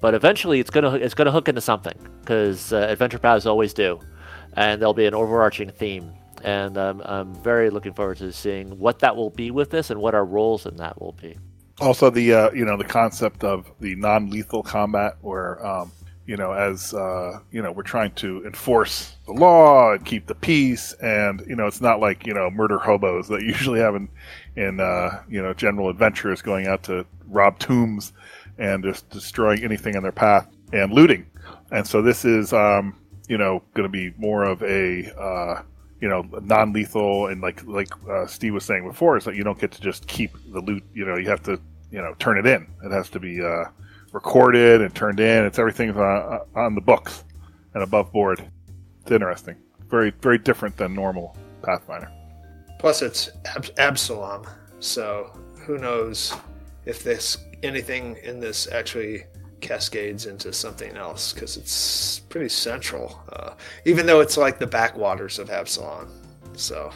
But 0.02 0.14
eventually, 0.14 0.60
it's 0.60 0.70
gonna 0.70 0.96
it's 0.96 1.14
gonna 1.14 1.32
hook 1.32 1.50
into 1.50 1.62
something 1.62 1.98
because 2.22 2.72
uh, 2.72 2.88
adventure 2.90 3.20
paths 3.20 3.46
always 3.46 3.74
do, 3.74 4.00
and 4.54 4.82
there'll 4.82 4.94
be 4.94 5.06
an 5.06 5.14
overarching 5.14 5.70
theme. 5.70 6.14
And 6.44 6.78
um, 6.78 7.02
I'm 7.04 7.36
very 7.36 7.70
looking 7.70 7.94
forward 7.94 8.18
to 8.18 8.32
seeing 8.32 8.80
what 8.80 9.00
that 9.00 9.16
will 9.16 9.30
be 9.30 9.52
with 9.52 9.72
this 9.72 9.90
and 9.90 10.00
what 10.00 10.16
our 10.16 10.24
roles 10.24 10.66
in 10.66 10.78
that 10.78 11.02
will 11.02 11.12
be. 11.14 11.38
Also 11.82 12.10
the 12.10 12.34
uh, 12.34 12.52
you 12.52 12.66
know 12.66 12.78
the 12.78 12.86
concept 12.86 13.44
of 13.44 13.72
the 13.80 13.96
non-lethal 13.96 14.64
combat 14.64 15.18
where 15.22 15.66
um, 15.66 15.92
you 16.26 16.38
know 16.38 16.52
as 16.52 16.94
uh, 16.94 17.40
you 17.52 17.62
know 17.62 17.72
we're 17.72 17.84
trying 17.84 18.12
to 18.12 18.46
enforce 18.46 19.16
the 19.26 19.34
law 19.34 19.94
and 19.94 20.06
keep 20.06 20.28
the 20.28 20.36
peace 20.36 20.94
and 21.02 21.42
you 21.48 21.56
know 21.56 21.66
it's 21.66 21.82
not 21.82 22.00
like 22.00 22.26
you 22.28 22.34
know 22.34 22.52
murder 22.52 22.78
hobos 22.78 23.28
that 23.30 23.42
usually 23.54 23.80
have 23.80 23.96
in, 23.96 24.08
in 24.56 24.80
uh, 24.80 25.24
you 25.28 25.42
know 25.42 25.54
general 25.54 25.90
adventurers 25.90 26.42
going 26.42 26.68
out 26.68 26.84
to 26.84 27.06
rob 27.28 27.58
tombs 27.60 28.14
and 28.60 28.84
just 28.84 29.10
destroying 29.10 29.64
anything 29.64 29.96
in 29.96 30.04
their 30.04 30.12
path 30.12 30.48
and 30.74 30.94
looting 30.94 31.26
and 31.72 31.86
so 31.86 32.02
this 32.02 32.26
is 32.26 32.54
um, 32.54 32.96
you 33.28 33.38
know 33.38 33.64
going 33.74 33.84
to 33.84 33.92
be 33.92 34.14
more 34.18 34.44
of 34.44 34.62
a 34.64 35.12
uh, 35.20 35.62
you 36.02 36.08
know 36.08 36.24
non-lethal 36.42 37.28
and 37.28 37.42
like 37.42 37.66
like 37.66 37.90
uh, 38.10 38.26
Steve 38.26 38.54
was 38.54 38.66
saying 38.66 38.88
before 38.88 39.18
is 39.18 39.24
that 39.26 39.36
you 39.36 39.44
don't 39.44 39.60
get 39.60 39.72
to 39.72 39.82
just 39.82 40.08
keep 40.08 40.32
the 40.52 40.60
loot. 40.62 40.84
You 40.94 41.06
know, 41.06 41.18
you 41.18 41.30
have 41.30 41.44
to 41.44 41.60
you 41.92 42.02
know 42.02 42.14
turn 42.20 42.38
it 42.38 42.46
in. 42.46 42.68
It 42.84 42.92
has 42.92 43.10
to 43.12 43.20
be 43.20 43.42
uh, 43.42 43.66
recorded 44.12 44.82
and 44.82 44.94
turned 44.94 45.20
in. 45.20 45.46
It's 45.46 45.60
everything's 45.60 45.98
on, 45.98 46.04
uh, 46.04 46.40
on 46.56 46.76
the 46.76 46.82
books 46.82 47.24
and 47.74 47.84
above 47.84 48.12
board. 48.12 48.50
It's 49.02 49.12
interesting. 49.12 49.56
Very 49.88 50.12
very 50.22 50.38
different 50.38 50.78
than 50.78 50.94
normal 50.94 51.38
Pathfinder. 51.62 52.12
Plus, 52.80 53.02
it's 53.02 53.30
Ab- 53.46 53.78
Absalom, 53.78 54.48
so 54.80 55.38
who 55.66 55.78
knows 55.78 56.34
if 56.86 57.04
this 57.04 57.38
anything 57.64 58.18
in 58.24 58.40
this 58.40 58.68
actually 58.72 59.24
cascades 59.62 60.26
into 60.26 60.54
something 60.54 60.96
else 60.96 61.34
because 61.34 61.58
it's 61.58 62.20
pretty 62.30 62.50
central, 62.50 63.22
uh, 63.34 63.54
even 63.86 64.06
though 64.06 64.22
it's 64.22 64.38
like 64.38 64.60
the 64.60 64.68
backwaters 64.68 65.40
of 65.40 65.50
Absalom. 65.50 66.10
So 66.54 66.92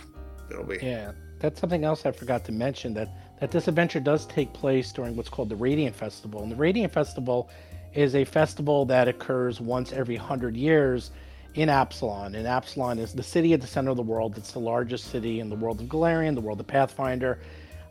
it'll 0.50 0.64
be. 0.64 0.80
Yeah, 0.82 1.12
that's 1.40 1.60
something 1.60 1.84
else 1.84 2.06
I 2.06 2.12
forgot 2.12 2.46
to 2.46 2.52
mention 2.52 2.94
that 2.96 3.10
that 3.40 3.52
this 3.52 3.68
adventure 3.68 4.00
does 4.00 4.26
take 4.28 4.54
place 4.54 4.94
during 4.94 5.18
what's 5.18 5.28
called 5.30 5.50
the 5.50 5.56
Radiant 5.56 5.96
Festival, 5.96 6.44
and 6.44 6.52
the 6.52 6.56
Radiant 6.56 6.94
Festival 6.94 7.50
is 7.94 8.16
a 8.16 8.24
festival 8.24 8.86
that 8.86 9.08
occurs 9.08 9.60
once 9.62 9.92
every 9.92 10.16
hundred 10.16 10.56
years 10.56 11.12
in 11.56 11.70
Absalom. 11.70 12.36
And 12.36 12.48
Absalom 12.48 12.98
is 12.98 13.14
the 13.14 13.24
city 13.24 13.54
at 13.54 13.62
the 13.62 13.68
center 13.68 13.92
of 13.92 13.98
the 13.98 14.04
world. 14.04 14.38
It's 14.38 14.52
the 14.52 14.60
largest 14.60 15.12
city 15.12 15.40
in 15.40 15.50
the 15.50 15.56
world 15.56 15.80
of 15.82 15.88
Golarion, 15.88 16.34
the 16.34 16.42
world 16.42 16.60
of 16.60 16.68
Pathfinder. 16.68 17.40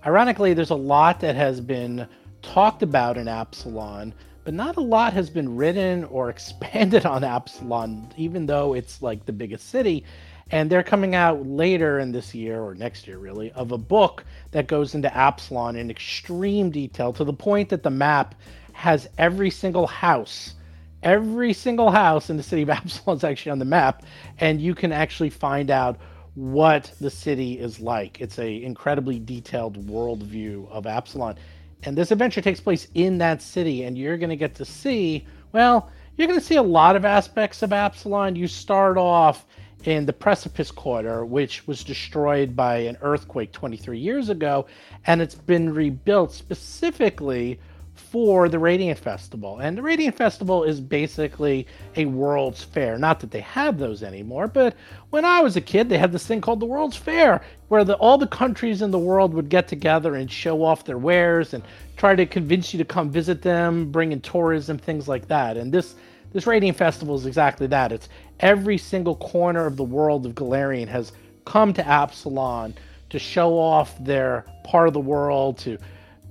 Ironically, 0.04 0.52
there's 0.54 0.70
a 0.70 0.74
lot 0.74 1.20
that 1.20 1.36
has 1.36 1.60
been 1.60 2.08
talked 2.42 2.82
about 2.82 3.16
in 3.16 3.28
Absalom, 3.28 4.12
but 4.44 4.54
not 4.54 4.76
a 4.76 4.80
lot 4.80 5.12
has 5.12 5.30
been 5.30 5.56
written 5.56 6.04
or 6.04 6.28
expanded 6.30 7.06
on 7.06 7.25
Absalom, 7.25 8.08
even 8.16 8.46
though 8.46 8.75
it's 8.75 9.02
like 9.02 9.25
the 9.25 9.32
biggest 9.32 9.68
city. 9.68 10.04
And 10.50 10.68
they're 10.68 10.82
coming 10.82 11.14
out 11.14 11.46
later 11.46 11.99
in 11.99 12.12
this 12.12 12.34
year 12.34 12.61
or 12.61 12.75
next 12.75 13.06
year, 13.06 13.16
really, 13.16 13.50
of 13.52 13.72
a 13.72 13.78
book 13.78 14.25
that 14.50 14.66
goes 14.66 14.94
into 14.94 15.14
Absalom 15.16 15.76
in 15.76 15.90
extreme 15.90 16.70
detail 16.70 17.12
to 17.14 17.25
the 17.25 17.32
point 17.32 17.70
that 17.70 17.82
the 17.82 17.90
map 17.90 18.34
has 18.72 19.08
every 19.16 19.50
single 19.50 19.87
house. 19.87 20.54
Every 21.02 21.52
single 21.52 21.90
house 21.90 22.28
in 22.28 22.37
the 22.37 22.42
city 22.42 22.62
of 22.62 22.70
Absalom 22.70 23.16
is 23.16 23.25
actually 23.25 23.52
on 23.52 23.61
the 23.61 23.64
map, 23.64 24.04
and 24.38 24.61
you 24.61 24.75
can 24.75 24.92
actually 24.92 25.30
find 25.30 25.70
out 25.70 25.99
what 26.34 26.92
the 27.00 27.11
city 27.11 27.58
is 27.58 27.80
like. 27.80 28.20
It's 28.20 28.38
a 28.38 28.62
incredibly 28.62 29.18
detailed 29.18 29.87
worldview 29.87 30.70
of 30.70 30.87
Absalom. 30.87 31.37
And 31.84 31.96
this 31.96 32.10
adventure 32.10 32.40
takes 32.40 32.60
place 32.60 32.86
in 32.94 33.18
that 33.18 33.42
city, 33.42 33.84
and 33.84 33.98
you're 33.98 34.16
going 34.16 34.30
to 34.30 34.36
get 34.36 34.54
to 34.56 34.64
see, 34.64 35.26
well, 35.52 35.90
you're 36.16 36.28
going 36.28 36.38
to 36.38 36.44
see 36.44 36.56
a 36.56 36.62
lot 36.62 36.94
of 36.94 37.04
aspects 37.04 37.62
of 37.62 37.72
Absalom. 37.72 38.36
You 38.36 38.46
start 38.46 38.96
off 38.96 39.46
in 39.84 40.06
the 40.06 40.12
Precipice 40.12 40.70
Quarter, 40.70 41.24
which 41.24 41.66
was 41.66 41.82
destroyed 41.82 42.54
by 42.54 42.76
an 42.76 42.96
earthquake 43.02 43.50
23 43.52 43.98
years 43.98 44.28
ago, 44.28 44.66
and 45.06 45.20
it's 45.20 45.34
been 45.34 45.74
rebuilt 45.74 46.32
specifically 46.32 47.58
for 48.12 48.50
the 48.50 48.59
Radiant 48.59 48.99
Festival. 48.99 49.61
And 49.61 49.76
the 49.76 49.81
Radiant 49.81 50.14
Festival 50.14 50.64
is 50.64 50.83
basically 50.83 51.66
a 51.97 52.04
World's 52.04 52.62
Fair. 52.62 52.99
Not 52.99 53.21
that 53.21 53.31
they 53.31 53.40
have 53.40 53.78
those 53.78 54.02
anymore, 54.02 54.49
but 54.49 54.76
when 55.09 55.25
I 55.25 55.40
was 55.40 55.57
a 55.57 55.62
kid, 55.62 55.88
they 55.88 55.97
had 55.97 56.12
this 56.12 56.26
thing 56.26 56.42
called 56.42 56.61
the 56.61 56.66
World's 56.66 56.97
Fair, 56.99 57.40
where 57.69 57.85
the, 57.85 57.95
all 57.95 58.19
the 58.19 58.26
countries 58.26 58.83
in 58.83 58.90
the 58.90 58.99
world 58.99 59.33
would 59.33 59.49
get 59.49 59.66
together 59.66 60.16
and 60.16 60.31
show 60.31 60.62
off 60.62 60.85
their 60.85 60.99
wares 60.99 61.54
and 61.54 61.64
try 61.97 62.14
to 62.14 62.26
convince 62.26 62.75
you 62.75 62.78
to 62.78 62.85
come 62.85 63.09
visit 63.09 63.40
them, 63.40 63.90
bring 63.90 64.12
in 64.12 64.21
tourism, 64.21 64.76
things 64.76 65.09
like 65.09 65.26
that. 65.28 65.57
And 65.57 65.73
this 65.73 65.95
this 66.35 66.47
Radiant 66.47 66.76
Festival 66.76 67.14
is 67.14 67.25
exactly 67.25 67.66
that. 67.69 67.92
It's 67.92 68.11
every 68.40 68.76
single 68.76 69.16
corner 69.16 69.64
of 69.64 69.78
the 69.78 69.85
world 69.85 70.26
of 70.26 70.35
Golarion 70.35 70.88
has 70.88 71.12
come 71.47 71.73
to 71.73 71.87
Absalom 71.87 72.75
to 73.09 73.19
show 73.19 73.59
off 73.59 73.97
their 74.04 74.45
part 74.64 74.88
of 74.88 74.95
the 74.95 75.00
world, 75.00 75.57
to 75.59 75.78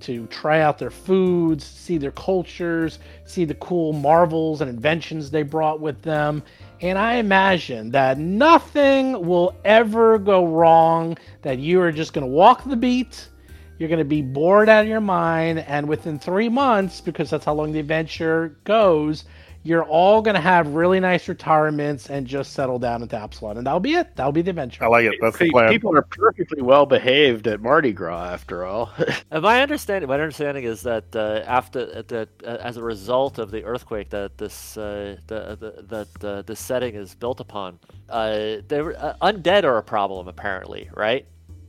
to 0.01 0.27
try 0.27 0.61
out 0.61 0.77
their 0.77 0.91
foods, 0.91 1.65
see 1.65 1.97
their 1.97 2.11
cultures, 2.11 2.99
see 3.25 3.45
the 3.45 3.55
cool 3.55 3.93
marvels 3.93 4.61
and 4.61 4.69
inventions 4.69 5.31
they 5.31 5.43
brought 5.43 5.79
with 5.79 6.01
them. 6.01 6.43
And 6.81 6.97
I 6.97 7.15
imagine 7.15 7.91
that 7.91 8.17
nothing 8.17 9.25
will 9.25 9.55
ever 9.63 10.17
go 10.17 10.45
wrong, 10.45 11.17
that 11.43 11.59
you 11.59 11.81
are 11.81 11.91
just 11.91 12.13
going 12.13 12.25
to 12.25 12.31
walk 12.31 12.63
the 12.63 12.75
beat. 12.75 13.27
You're 13.77 13.89
going 13.89 13.99
to 13.99 14.05
be 14.05 14.21
bored 14.21 14.69
out 14.69 14.83
of 14.83 14.87
your 14.87 15.01
mind. 15.01 15.59
And 15.59 15.87
within 15.87 16.19
three 16.19 16.49
months, 16.49 17.01
because 17.01 17.29
that's 17.29 17.45
how 17.45 17.53
long 17.53 17.71
the 17.71 17.79
adventure 17.79 18.57
goes, 18.63 19.25
you're 19.63 19.83
all 19.83 20.21
going 20.21 20.33
to 20.33 20.41
have 20.41 20.69
really 20.69 20.99
nice 20.99 21.27
retirements 21.27 22.09
and 22.09 22.25
just 22.25 22.53
settle 22.53 22.79
down 22.79 23.03
into 23.03 23.15
Absalom. 23.15 23.57
And 23.57 23.67
that'll 23.67 23.79
be 23.79 23.93
it. 23.93 24.15
That'll 24.15 24.31
be 24.31 24.41
the 24.41 24.49
adventure. 24.49 24.83
I 24.83 24.87
like 24.87 25.05
it. 25.05 25.15
That's 25.21 25.37
the 25.37 25.51
plan. 25.51 25.69
People 25.69 25.95
are 25.95 26.01
perfectly 26.01 26.63
well 26.63 26.87
behaved 26.87 27.47
at 27.47 27.61
Mardi 27.61 27.91
Gras, 27.91 28.31
after 28.33 28.65
all. 28.65 28.91
And 29.29 29.43
my 29.43 29.61
understanding, 29.61 30.09
my 30.09 30.15
understanding 30.15 30.65
is 30.65 30.81
that 30.81 31.15
uh, 31.15 31.43
after 31.45 32.03
that, 32.03 32.29
uh, 32.43 32.57
as 32.61 32.75
a 32.75 32.83
result 32.83 33.37
of 33.37 33.49
the 33.49 33.63
earthquake 33.63 34.09
that 34.09 34.37
this 34.37 34.75
uh, 34.75 35.17
the, 35.27 35.57
the, 35.57 35.83
that 35.83 36.25
uh, 36.25 36.41
this 36.41 36.59
setting 36.59 36.95
is 36.95 37.15
built 37.15 37.39
upon, 37.39 37.79
uh, 38.09 38.57
they 38.67 38.81
were, 38.81 38.95
uh, 38.97 39.13
undead 39.21 39.63
are 39.63 39.77
a 39.77 39.83
problem 39.83 40.27
apparently, 40.27 40.89
right? 40.95 41.25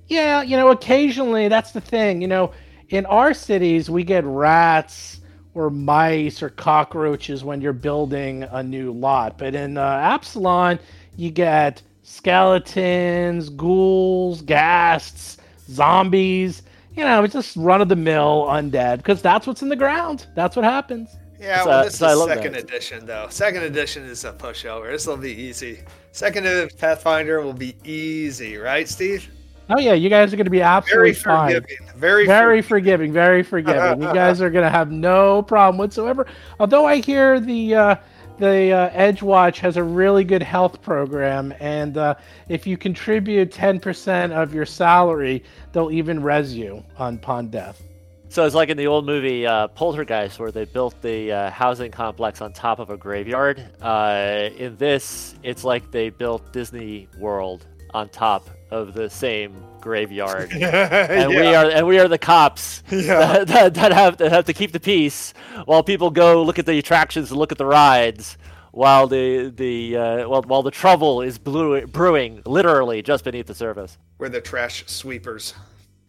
Yeah, 0.08 0.42
you 0.42 0.56
know, 0.56 0.70
occasionally 0.70 1.48
that's 1.48 1.72
the 1.72 1.80
thing. 1.80 2.20
You 2.20 2.28
know, 2.28 2.52
in 2.88 3.06
our 3.06 3.32
cities, 3.32 3.88
we 3.88 4.02
get 4.02 4.24
rats 4.24 5.20
or 5.54 5.70
mice 5.70 6.42
or 6.42 6.48
cockroaches 6.50 7.44
when 7.44 7.60
you're 7.60 7.72
building 7.72 8.42
a 8.44 8.62
new 8.62 8.92
lot. 8.92 9.36
But 9.38 9.54
in 9.54 9.76
uh, 9.76 9.82
Absalom, 9.82 10.78
you 11.16 11.30
get 11.30 11.82
skeletons, 12.02 13.48
ghouls, 13.50 14.42
ghasts, 14.42 15.36
zombies. 15.68 16.62
You 16.96 17.04
know, 17.04 17.24
it's 17.24 17.32
just 17.32 17.56
run 17.56 17.80
of 17.80 17.88
the 17.88 17.96
mill 17.96 18.46
undead 18.48 18.98
because 18.98 19.22
that's 19.22 19.46
what's 19.46 19.62
in 19.62 19.68
the 19.68 19.76
ground. 19.76 20.26
That's 20.34 20.56
what 20.56 20.64
happens. 20.64 21.08
Yeah, 21.40 21.62
So- 21.64 21.68
well, 21.70 21.84
this 21.84 21.98
so 21.98 22.08
is 22.08 22.18
love 22.18 22.28
second 22.28 22.52
that. 22.52 22.64
edition, 22.64 23.06
though. 23.06 23.26
Second 23.30 23.62
edition 23.64 24.04
is 24.04 24.24
a 24.24 24.32
pushover. 24.32 24.90
This 24.90 25.06
will 25.06 25.16
be 25.16 25.32
easy. 25.32 25.80
Second 26.12 26.46
ed- 26.46 26.70
Pathfinder 26.78 27.40
will 27.40 27.52
be 27.54 27.74
easy, 27.84 28.56
right, 28.58 28.88
Steve? 28.88 29.28
Oh 29.74 29.80
yeah, 29.80 29.94
you 29.94 30.08
guys 30.10 30.32
are 30.32 30.36
going 30.36 30.44
to 30.44 30.50
be 30.50 30.60
absolutely 30.60 31.12
Very 31.12 31.14
fine. 31.14 31.54
forgiving. 31.54 31.86
Very, 31.96 32.26
very 32.26 32.62
forgiving, 32.62 33.12
very 33.12 33.42
forgiving. 33.42 34.02
you 34.02 34.12
guys 34.12 34.40
are 34.42 34.50
gonna 34.50 34.68
have 34.70 34.90
no 34.90 35.42
problem 35.42 35.78
whatsoever. 35.78 36.26
Although 36.60 36.84
I 36.84 36.96
hear 36.96 37.40
the 37.40 37.74
uh, 37.74 37.96
the 38.38 38.72
uh, 38.72 38.90
Edgewatch 38.90 39.58
has 39.58 39.76
a 39.76 39.82
really 39.84 40.24
good 40.24 40.42
health 40.42 40.82
program, 40.82 41.54
and 41.60 41.96
uh, 41.96 42.16
if 42.48 42.66
you 42.66 42.76
contribute 42.76 43.52
ten 43.52 43.78
percent 43.78 44.32
of 44.32 44.52
your 44.52 44.66
salary, 44.66 45.44
they'll 45.72 45.90
even 45.90 46.22
res 46.22 46.54
you 46.54 46.84
on 46.98 47.14
upon 47.14 47.48
death. 47.48 47.80
So 48.28 48.46
it's 48.46 48.54
like 48.54 48.70
in 48.70 48.78
the 48.78 48.86
old 48.86 49.04
movie 49.04 49.46
uh, 49.46 49.68
Poltergeist, 49.68 50.38
where 50.38 50.50
they 50.50 50.64
built 50.64 51.00
the 51.02 51.30
uh, 51.30 51.50
housing 51.50 51.90
complex 51.92 52.40
on 52.40 52.52
top 52.52 52.78
of 52.78 52.88
a 52.90 52.96
graveyard. 52.96 53.62
Uh, 53.82 54.48
in 54.56 54.74
this, 54.76 55.34
it's 55.42 55.64
like 55.64 55.90
they 55.90 56.08
built 56.08 56.50
Disney 56.52 57.08
World 57.18 57.66
on 57.94 58.08
top 58.08 58.48
of 58.70 58.94
the 58.94 59.08
same 59.10 59.64
graveyard, 59.80 60.52
and 60.52 61.30
we 61.30 61.54
are 61.54 61.66
and 61.70 61.86
we 61.86 61.98
are 61.98 62.08
the 62.08 62.18
cops 62.18 62.82
Yeah. 62.90 63.44
that, 63.44 63.48
that, 63.48 63.74
that 63.74 63.92
have 63.92 64.16
that 64.18 64.32
have 64.32 64.44
to 64.46 64.52
keep 64.52 64.72
the 64.72 64.80
peace 64.80 65.34
while 65.66 65.82
people 65.82 66.10
go 66.10 66.42
look 66.42 66.58
at 66.58 66.66
the 66.66 66.78
attractions 66.78 67.30
and 67.30 67.38
look 67.38 67.52
at 67.52 67.58
the 67.58 67.66
rides. 67.66 68.38
While 68.70 69.06
the 69.06 69.52
the 69.54 69.96
uh, 69.96 70.28
while, 70.28 70.42
while 70.42 70.62
the 70.62 70.70
trouble 70.70 71.20
is 71.20 71.36
blew, 71.38 71.86
brewing 71.86 72.40
literally 72.46 73.02
just 73.02 73.24
beneath 73.24 73.46
the 73.46 73.54
surface. 73.54 73.98
We're 74.18 74.30
the 74.30 74.40
trash 74.40 74.84
sweepers. 74.86 75.52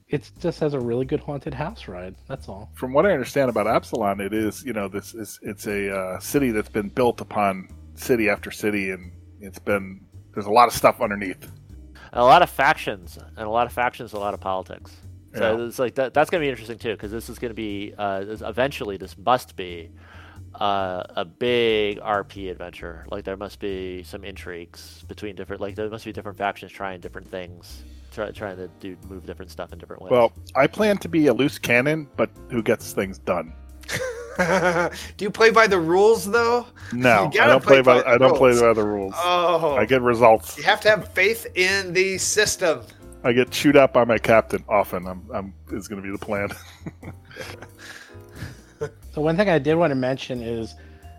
It 0.07 0.31
just 0.39 0.59
has 0.61 0.73
a 0.73 0.79
really 0.79 1.05
good 1.05 1.19
haunted 1.19 1.53
house 1.53 1.87
ride. 1.89 2.15
That's 2.29 2.47
all. 2.47 2.69
From 2.75 2.93
what 2.93 3.05
I 3.05 3.11
understand 3.11 3.49
about 3.49 3.67
Absalom, 3.67 4.21
it 4.21 4.31
is 4.33 4.63
you 4.63 4.71
know 4.71 4.87
this 4.87 5.13
is 5.13 5.39
it's 5.41 5.67
a 5.67 5.93
uh, 5.93 6.19
city 6.19 6.51
that's 6.51 6.69
been 6.69 6.87
built 6.87 7.19
upon 7.19 7.67
city 7.95 8.29
after 8.29 8.49
city, 8.49 8.91
and 8.91 9.11
it's 9.41 9.59
been 9.59 9.99
there's 10.33 10.45
a 10.45 10.51
lot 10.51 10.69
of 10.69 10.73
stuff 10.73 11.01
underneath. 11.01 11.51
And 12.13 12.21
a 12.21 12.23
lot 12.23 12.41
of 12.41 12.49
factions 12.49 13.17
and 13.35 13.45
a 13.45 13.49
lot 13.49 13.67
of 13.67 13.73
factions 13.73 14.13
a 14.13 14.17
lot 14.19 14.33
of 14.33 14.39
politics 14.39 14.95
so 15.35 15.57
Yeah. 15.57 15.65
it's 15.67 15.79
like 15.79 15.95
that, 15.95 16.13
that's 16.13 16.29
going 16.29 16.41
to 16.41 16.45
be 16.45 16.49
interesting 16.49 16.77
too 16.77 16.91
because 16.93 17.11
this 17.11 17.27
is 17.27 17.37
going 17.39 17.49
to 17.49 17.55
be 17.55 17.93
uh, 17.97 18.23
eventually 18.41 18.95
this 18.97 19.17
must 19.17 19.55
be 19.57 19.89
uh, 20.61 21.03
a 21.15 21.25
big 21.25 21.99
rp 21.99 22.51
adventure 22.51 23.05
like 23.09 23.25
there 23.25 23.35
must 23.37 23.59
be 23.59 24.03
some 24.03 24.23
intrigues 24.23 25.03
between 25.07 25.35
different 25.35 25.59
like 25.61 25.75
there 25.75 25.89
must 25.89 26.05
be 26.05 26.13
different 26.13 26.37
factions 26.37 26.71
trying 26.71 26.99
different 27.01 27.27
things 27.27 27.83
try, 28.13 28.29
trying 28.29 28.55
to 28.57 28.67
do 28.79 28.95
move 29.09 29.25
different 29.25 29.49
stuff 29.49 29.73
in 29.73 29.79
different 29.79 30.01
ways 30.03 30.11
Well, 30.11 30.31
I 30.55 30.67
plan 30.67 30.97
to 30.99 31.09
be 31.09 31.25
a 31.27 31.33
loose 31.33 31.57
cannon, 31.57 32.07
but 32.15 32.29
who 32.51 32.61
gets 32.61 32.93
things 32.93 33.17
done. 33.17 33.51
Do 35.17 35.25
you 35.25 35.29
play 35.31 35.51
by 35.51 35.67
the 35.67 35.79
rules, 35.79 36.25
though? 36.25 36.65
No, 36.91 37.29
I 37.39 37.47
don't 37.47 37.63
play 37.63 37.81
by 37.81 37.99
the 37.99 38.07
I 38.07 38.17
don't 38.17 38.35
play 38.37 38.49
rules. 38.49 38.61
by 38.61 38.73
the 38.73 38.83
rules. 38.83 39.13
Oh, 39.17 39.75
I 39.75 39.85
get 39.85 40.01
results. 40.01 40.57
you 40.57 40.63
have 40.63 40.81
to 40.81 40.89
have 40.89 41.09
faith 41.09 41.45
in 41.55 41.93
the 41.93 42.17
system. 42.17 42.81
I 43.23 43.31
get 43.31 43.51
chewed 43.51 43.77
up 43.77 43.93
by 43.93 44.03
my 44.03 44.17
captain 44.17 44.63
often. 44.67 45.07
I'm, 45.07 45.25
I'm 45.33 45.53
is 45.71 45.87
going 45.87 46.01
to 46.01 46.05
be 46.05 46.11
the 46.11 46.23
plan. 46.23 46.49
So 49.13 49.21
one 49.21 49.37
thing 49.37 49.47
I 49.47 49.59
did 49.59 49.75
want 49.75 49.91
to 49.91 49.95
mention 49.95 50.41
is 50.41 50.73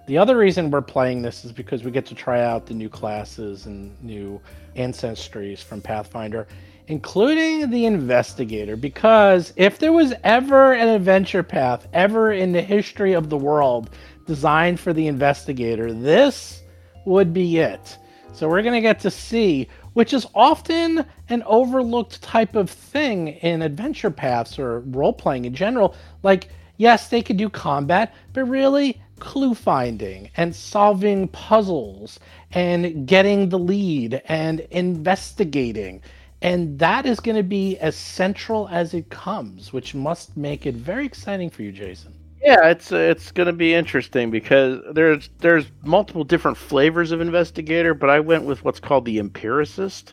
the 0.09 0.19
other 0.19 0.37
reason 0.37 0.71
we're 0.71 0.83
playing 0.83 1.23
this 1.23 1.45
is 1.45 1.53
because 1.53 1.85
we 1.85 1.93
get 1.93 2.05
to 2.07 2.15
try 2.15 2.43
out 2.43 2.67
the 2.67 2.75
new 2.75 2.89
classes 2.89 3.67
and 3.67 3.97
new 4.03 4.41
ancestries 4.77 5.61
from 5.63 5.81
Pathfinder, 5.81 6.49
including 6.87 7.71
the 7.71 7.87
investigator. 7.87 8.77
Because 8.77 9.53
if 9.57 9.79
there 9.79 9.93
was 9.93 10.13
ever 10.23 10.73
an 10.73 10.89
adventure 10.89 11.43
path 11.43 11.87
ever 11.93 12.33
in 12.33 12.53
the 12.53 12.63
history 12.63 13.13
of 13.13 13.31
the 13.31 13.37
world 13.37 13.91
designed 14.27 14.81
for 14.81 14.93
the 14.93 15.07
investigator, 15.07 15.93
this 15.93 16.63
would 17.05 17.33
be 17.33 17.59
it. 17.59 17.99
So 18.33 18.49
we're 18.49 18.63
going 18.63 18.75
to 18.75 18.81
get 18.81 19.01
to 19.01 19.11
see, 19.11 19.69
which 19.93 20.13
is 20.13 20.27
often 20.35 21.07
an 21.29 21.43
overlooked 21.47 22.21
type 22.23 22.57
of 22.57 22.69
thing 22.69 23.29
in 23.29 23.63
adventure 23.63 24.11
paths 24.11 24.59
or 24.59 24.81
role 24.81 25.13
playing 25.13 25.45
in 25.45 25.55
general. 25.55 25.95
Like, 26.23 26.49
yes, 26.77 27.09
they 27.09 27.23
could 27.23 27.37
do 27.37 27.49
combat, 27.49 28.13
but 28.33 28.45
really 28.45 29.01
clue 29.21 29.55
finding 29.55 30.31
and 30.37 30.55
solving 30.55 31.29
puzzles 31.29 32.19
and 32.51 33.07
getting 33.07 33.49
the 33.49 33.59
lead 33.59 34.21
and 34.27 34.61
investigating. 34.71 36.03
And 36.45 36.79
that 36.79 37.07
is 37.07 37.21
going 37.21 37.39
to 37.39 37.43
be 37.43 37.79
as 37.79 37.97
central 37.97 38.69
as 38.69 38.93
it 38.93 39.09
comes, 39.09 39.73
which 39.73 39.95
must 39.95 40.37
make 40.37 40.67
it 40.67 40.75
very 40.75 41.07
exciting 41.07 41.49
for 41.49 41.63
you, 41.63 41.73
Jason. 41.73 42.13
Yeah, 42.43 42.69
it's 42.69 42.93
it's 42.93 43.33
going 43.33 43.47
to 43.47 43.55
be 43.55 43.73
interesting 43.73 44.31
because 44.31 44.83
there's 44.93 45.31
there's 45.39 45.65
multiple 45.85 46.23
different 46.23 46.59
flavors 46.59 47.13
of 47.13 47.23
investigator, 47.23 47.95
but 47.95 48.11
I 48.11 48.21
went 48.21 48.45
with 48.45 48.63
what's 48.63 48.79
called 48.79 49.07
the 49.07 49.19
empiricist, 49.19 50.13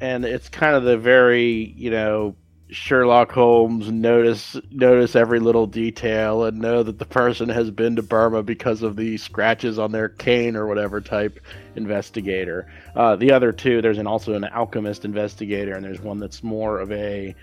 and 0.00 0.24
it's 0.24 0.48
kind 0.48 0.74
of 0.74 0.82
the 0.82 0.98
very 0.98 1.72
you 1.76 1.92
know 1.92 2.34
Sherlock 2.68 3.30
Holmes 3.30 3.90
notice 3.90 4.56
notice 4.70 5.14
every 5.14 5.38
little 5.38 5.66
detail 5.66 6.44
and 6.44 6.58
know 6.58 6.82
that 6.82 6.98
the 6.98 7.04
person 7.04 7.48
has 7.48 7.70
been 7.70 7.94
to 7.96 8.02
Burma 8.02 8.42
because 8.42 8.82
of 8.82 8.96
the 8.96 9.16
scratches 9.18 9.78
on 9.78 9.92
their 9.92 10.08
cane 10.08 10.56
or 10.56 10.66
whatever 10.66 11.00
type 11.00 11.38
investigator. 11.76 12.66
Uh, 12.96 13.14
the 13.14 13.30
other 13.30 13.52
two, 13.52 13.80
there's 13.80 13.98
an, 13.98 14.08
also 14.08 14.34
an 14.34 14.44
alchemist 14.44 15.04
investigator, 15.04 15.74
and 15.74 15.84
there's 15.84 16.00
one 16.00 16.18
that's 16.18 16.42
more 16.42 16.80
of 16.80 16.90
a 16.90 17.36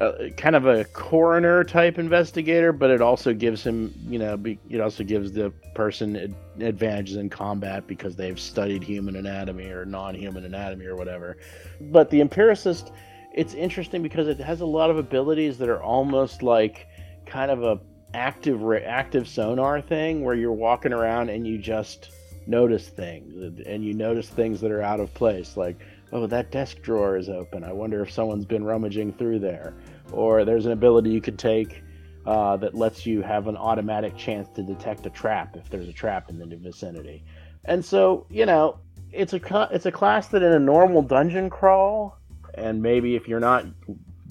uh, 0.00 0.28
kind 0.36 0.54
of 0.54 0.64
a 0.64 0.84
coroner 0.84 1.64
type 1.64 1.98
investigator, 1.98 2.72
but 2.72 2.88
it 2.88 3.00
also 3.00 3.34
gives 3.34 3.64
him, 3.64 3.92
you 4.08 4.18
know, 4.18 4.36
be, 4.36 4.56
it 4.70 4.80
also 4.80 5.02
gives 5.02 5.32
the 5.32 5.50
person 5.74 6.16
ad- 6.16 6.34
advantages 6.60 7.16
in 7.16 7.28
combat 7.28 7.84
because 7.88 8.14
they've 8.14 8.38
studied 8.38 8.80
human 8.80 9.16
anatomy 9.16 9.66
or 9.66 9.84
non-human 9.84 10.44
anatomy 10.44 10.86
or 10.86 10.94
whatever. 10.94 11.36
But 11.80 12.10
the 12.10 12.20
empiricist 12.20 12.92
it's 13.38 13.54
interesting 13.54 14.02
because 14.02 14.26
it 14.26 14.40
has 14.40 14.62
a 14.62 14.66
lot 14.66 14.90
of 14.90 14.98
abilities 14.98 15.58
that 15.58 15.68
are 15.68 15.80
almost 15.80 16.42
like 16.42 16.88
kind 17.24 17.52
of 17.52 17.62
a 17.62 17.78
active 18.12 18.60
active 18.84 19.28
sonar 19.28 19.80
thing 19.80 20.24
where 20.24 20.34
you're 20.34 20.50
walking 20.50 20.92
around 20.92 21.28
and 21.28 21.46
you 21.46 21.56
just 21.56 22.10
notice 22.48 22.88
things 22.88 23.60
and 23.64 23.84
you 23.84 23.94
notice 23.94 24.28
things 24.28 24.60
that 24.60 24.72
are 24.72 24.82
out 24.82 24.98
of 24.98 25.14
place 25.14 25.56
like 25.56 25.78
oh 26.10 26.26
that 26.26 26.50
desk 26.50 26.82
drawer 26.82 27.16
is 27.16 27.28
open. 27.28 27.62
I 27.62 27.72
wonder 27.72 28.02
if 28.02 28.10
someone's 28.10 28.44
been 28.44 28.64
rummaging 28.64 29.12
through 29.12 29.38
there. 29.38 29.72
Or 30.10 30.44
there's 30.44 30.66
an 30.66 30.72
ability 30.72 31.10
you 31.10 31.20
could 31.20 31.38
take 31.38 31.84
uh, 32.26 32.56
that 32.56 32.74
lets 32.74 33.06
you 33.06 33.22
have 33.22 33.46
an 33.46 33.56
automatic 33.56 34.16
chance 34.16 34.48
to 34.56 34.64
detect 34.64 35.06
a 35.06 35.10
trap 35.10 35.54
if 35.54 35.70
there's 35.70 35.88
a 35.88 35.92
trap 35.92 36.28
in 36.28 36.40
the 36.40 36.56
vicinity. 36.56 37.22
And 37.66 37.84
so 37.84 38.26
you 38.30 38.46
know 38.46 38.80
it's 39.12 39.32
a 39.32 39.68
it's 39.70 39.86
a 39.86 39.92
class 39.92 40.26
that 40.28 40.42
in 40.42 40.52
a 40.52 40.58
normal 40.58 41.02
dungeon 41.02 41.50
crawl 41.50 42.17
and 42.58 42.82
maybe 42.82 43.16
if 43.16 43.28
you're 43.28 43.40
not 43.40 43.66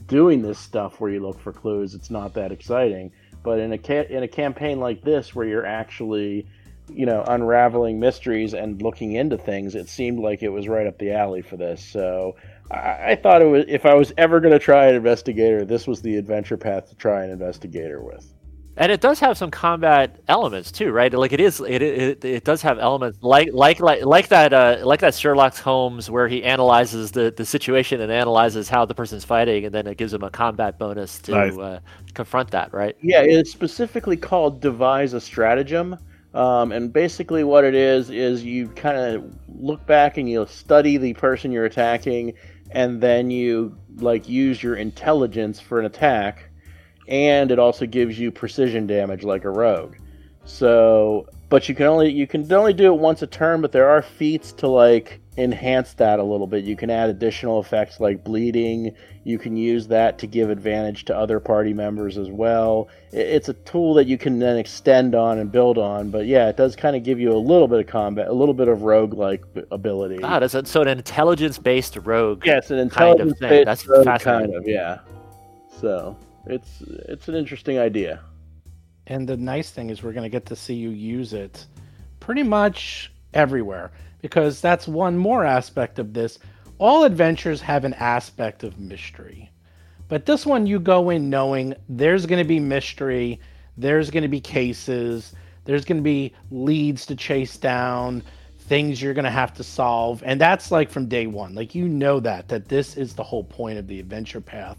doing 0.08 0.42
this 0.42 0.58
stuff 0.58 1.00
where 1.00 1.12
you 1.12 1.20
look 1.20 1.40
for 1.40 1.52
clues, 1.52 1.94
it's 1.94 2.10
not 2.10 2.34
that 2.34 2.52
exciting. 2.52 3.12
But 3.44 3.60
in 3.60 3.74
a 3.74 3.78
ca- 3.78 4.08
in 4.10 4.24
a 4.24 4.28
campaign 4.28 4.80
like 4.80 5.02
this, 5.04 5.36
where 5.36 5.48
you're 5.48 5.66
actually, 5.66 6.48
you 6.90 7.06
know, 7.06 7.24
unraveling 7.28 8.00
mysteries 8.00 8.54
and 8.54 8.82
looking 8.82 9.14
into 9.14 9.38
things, 9.38 9.76
it 9.76 9.90
seemed 9.90 10.20
like 10.20 10.44
it 10.44 10.50
was 10.50 10.68
right 10.68 10.88
up 10.88 10.98
the 10.98 11.12
alley 11.12 11.42
for 11.42 11.58
this. 11.58 11.84
So 11.84 12.36
I, 12.72 13.12
I 13.12 13.20
thought 13.22 13.42
it 13.42 13.46
was 13.46 13.66
if 13.68 13.86
I 13.86 13.94
was 13.94 14.12
ever 14.18 14.40
going 14.40 14.54
to 14.54 14.60
try 14.60 14.88
an 14.88 14.96
investigator, 14.96 15.66
this 15.66 15.88
was 15.88 16.02
the 16.02 16.16
adventure 16.18 16.58
path 16.58 16.90
to 16.90 16.96
try 16.96 17.24
an 17.24 17.30
investigator 17.30 18.02
with 18.02 18.34
and 18.78 18.92
it 18.92 19.02
does 19.02 19.20
have 19.20 19.38
some 19.38 19.50
combat 19.50 20.22
elements 20.28 20.72
too, 20.72 20.92
right? 20.92 21.12
Like 21.12 21.34
it 21.34 21.40
is, 21.40 21.60
it 21.60 21.82
it, 21.82 22.24
it 22.24 22.44
does 22.44 22.62
have 22.62 22.78
elements 22.78 23.18
like 23.22 23.50
like 23.52 23.80
like 23.80 24.06
like 24.06 24.28
that 24.28 24.54
uh, 24.54 24.78
like 24.84 25.00
that 25.00 25.16
Sherlock 25.16 25.58
Holmes 25.58 26.12
where 26.12 26.28
he 26.28 26.44
analyzes 26.44 27.12
the, 27.12 27.34
the 27.36 27.44
situation 27.44 28.02
and 28.02 28.12
analyzes 28.12 28.70
how 28.70 28.86
the 28.86 28.94
person's 28.94 29.26
fighting, 29.26 29.66
and 29.66 29.74
then 29.74 29.88
it 29.88 29.98
gives 29.98 30.14
him 30.14 30.24
a 30.24 30.30
combat 30.30 30.78
bonus 30.78 31.20
to 31.20 31.32
nice. 31.32 31.58
uh, 31.58 31.80
confront 32.14 32.52
that, 32.52 32.72
right? 32.72 32.96
Yeah, 33.02 33.22
it's 33.22 33.52
specifically 33.52 34.16
called 34.16 34.62
devise 34.62 35.14
a 35.14 35.22
stratagem. 35.22 35.98
Um, 36.36 36.72
and 36.72 36.94
basically, 36.94 37.44
what 37.44 37.64
it 37.64 37.74
is 37.74 38.12
is 38.12 38.44
you 38.44 38.68
kind 38.70 38.98
of 38.98 39.34
look 39.48 39.84
back 39.88 40.18
and 40.18 40.30
you 40.30 40.46
study 40.48 40.98
the 40.98 41.14
person 41.16 41.52
you're 41.52 41.66
attacking, 41.66 42.34
and 42.72 43.02
then 43.02 43.32
you 43.32 43.76
like 43.96 44.30
use 44.30 44.62
your 44.62 44.76
intelligence 44.76 45.60
for 45.60 45.80
an 45.80 45.86
attack 45.88 46.47
and 47.08 47.52
it 47.52 47.60
also 47.60 47.86
gives 47.86 48.20
you 48.20 48.32
precision 48.32 48.88
damage 48.88 49.24
like 49.24 49.46
a 49.46 49.50
rogue. 49.50 49.96
So, 50.46 51.28
but 51.50 51.68
you 51.68 51.76
can 51.76 51.88
only 51.88 52.12
you 52.12 52.26
can 52.26 52.52
only 52.54 52.74
do 52.74 52.94
it 52.94 53.00
once 53.00 53.22
a 53.22 53.28
turn, 53.28 53.62
but 53.62 53.72
there 53.72 53.90
are 53.90 54.02
feats 54.02 54.54
to 54.54 54.68
like 54.68 55.20
enhance 55.38 55.94
that 55.94 56.20
a 56.20 56.24
little 56.24 56.48
bit. 56.48 56.64
You 56.64 56.76
can 56.76 56.90
add 56.90 57.10
additional 57.10 57.60
effects 57.60 58.00
like 58.00 58.24
bleeding. 58.24 58.96
You 59.24 59.38
can 59.38 59.58
use 59.58 59.88
that 59.88 60.18
to 60.20 60.28
give 60.28 60.50
advantage 60.50 61.06
to 61.06 61.16
other 61.16 61.40
party 61.40 61.74
members 61.74 62.18
as 62.18 62.30
well. 62.30 62.88
It's 63.12 63.50
a 63.50 63.54
tool 63.54 63.94
that 63.96 64.08
you 64.08 64.18
can 64.18 64.40
then 64.40 64.58
extend 64.58 65.16
on 65.16 65.38
and 65.38 65.52
build 65.52 65.78
on. 65.78 66.10
But 66.10 66.28
yeah, 66.28 66.48
it 66.48 66.56
does 66.56 66.76
kind 66.78 66.96
of 66.96 67.04
give 67.04 67.20
you 67.20 67.34
a 67.34 67.38
little 67.38 67.68
bit 67.68 67.80
of 67.82 67.88
combat, 67.88 68.28
a 68.28 68.34
little 68.34 68.54
bit 68.54 68.70
of 68.70 68.84
rogue 68.84 69.14
like 69.14 69.44
ability. 69.72 70.20
Ah, 70.24 70.40
that's 70.40 70.56
a, 70.56 70.66
so 70.66 70.82
an 70.82 70.88
intelligence 70.88 71.60
based 71.60 71.98
rogue. 71.98 72.46
Yeah, 72.46 72.58
it's 72.58 72.72
an 72.72 72.80
intelligence 72.80 73.34
based 73.40 73.42
kind 73.42 73.60
of 73.60 73.66
That's 73.66 73.84
fascinating. 74.06 74.54
Kind 74.54 74.56
of, 74.56 74.68
yeah. 74.68 75.00
So 75.80 76.18
it's 76.50 76.82
it's 76.82 77.28
an 77.28 77.36
interesting 77.36 77.80
idea. 77.80 78.22
And 79.08 79.28
the 79.28 79.38
nice 79.38 79.72
thing 79.72 79.90
is 79.90 80.04
we're 80.04 80.14
going 80.14 80.24
to 80.24 80.30
get 80.30 80.46
to 80.48 80.56
see 80.56 80.74
you 80.74 80.90
use 80.90 81.34
it 81.34 81.66
pretty 82.20 82.44
much 82.44 83.12
everywhere 83.34 83.92
because 84.22 84.60
that's 84.60 84.88
one 84.88 85.18
more 85.18 85.46
aspect 85.46 86.00
of 86.00 86.14
this. 86.14 86.40
All 86.78 87.06
adventures 87.06 87.62
have 87.62 87.86
an 87.86 87.94
aspect 87.94 88.64
of 88.64 88.80
mystery. 88.80 89.50
But 90.10 90.26
this 90.26 90.46
one 90.46 90.68
you 90.68 90.80
go 90.80 91.10
in 91.10 91.30
knowing 91.30 91.74
there's 91.90 92.26
going 92.26 92.42
to 92.42 92.48
be 92.48 92.60
mystery, 92.60 93.40
there's 93.78 94.10
going 94.10 94.24
to 94.24 94.30
be 94.30 94.40
cases, 94.40 95.34
there's 95.66 95.86
going 95.86 95.98
to 95.98 96.04
be 96.04 96.34
leads 96.50 97.06
to 97.08 97.16
chase 97.16 97.58
down, 97.58 98.24
things 98.60 99.02
you're 99.02 99.14
going 99.14 99.26
to 99.26 99.32
have 99.32 99.54
to 99.56 99.64
solve. 99.64 100.24
And 100.26 100.40
that's 100.40 100.72
like 100.72 100.90
from 100.90 101.08
day 101.08 101.28
1. 101.28 101.56
Like 101.56 101.76
you 101.76 101.88
know 101.88 102.20
that 102.22 102.48
that 102.50 102.70
this 102.70 102.96
is 102.96 103.14
the 103.14 103.24
whole 103.24 103.44
point 103.44 103.80
of 103.80 103.88
the 103.88 104.00
adventure 104.00 104.42
path 104.42 104.78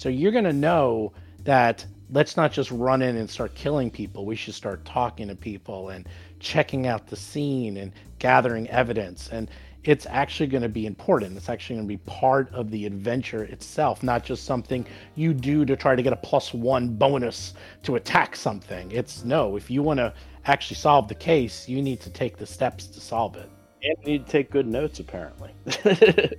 so 0.00 0.08
you're 0.08 0.32
going 0.32 0.44
to 0.44 0.52
know 0.54 1.12
that 1.44 1.84
let's 2.10 2.34
not 2.34 2.52
just 2.52 2.70
run 2.70 3.02
in 3.02 3.18
and 3.18 3.28
start 3.28 3.54
killing 3.54 3.90
people. 3.90 4.24
We 4.24 4.34
should 4.34 4.54
start 4.54 4.82
talking 4.86 5.28
to 5.28 5.36
people 5.36 5.90
and 5.90 6.08
checking 6.38 6.86
out 6.86 7.06
the 7.06 7.16
scene 7.16 7.76
and 7.76 7.92
gathering 8.18 8.66
evidence. 8.70 9.28
And 9.30 9.50
it's 9.84 10.06
actually 10.06 10.46
going 10.46 10.62
to 10.62 10.70
be 10.70 10.86
important. 10.86 11.36
It's 11.36 11.50
actually 11.50 11.76
going 11.76 11.86
to 11.86 11.94
be 11.98 12.02
part 12.10 12.50
of 12.54 12.70
the 12.70 12.86
adventure 12.86 13.44
itself, 13.44 14.02
not 14.02 14.24
just 14.24 14.44
something 14.46 14.86
you 15.16 15.34
do 15.34 15.66
to 15.66 15.76
try 15.76 15.94
to 15.94 16.02
get 16.02 16.14
a 16.14 16.16
plus 16.16 16.54
one 16.54 16.88
bonus 16.96 17.52
to 17.82 17.96
attack 17.96 18.36
something. 18.36 18.90
It's 18.90 19.22
no, 19.22 19.56
if 19.56 19.70
you 19.70 19.82
want 19.82 19.98
to 19.98 20.14
actually 20.46 20.76
solve 20.76 21.08
the 21.08 21.14
case, 21.14 21.68
you 21.68 21.82
need 21.82 22.00
to 22.00 22.08
take 22.08 22.38
the 22.38 22.46
steps 22.46 22.86
to 22.86 23.02
solve 23.02 23.36
it. 23.36 23.50
And 23.82 23.96
you 24.04 24.12
need 24.12 24.26
to 24.26 24.30
take 24.30 24.50
good 24.50 24.66
notes, 24.66 25.00
apparently. 25.00 25.52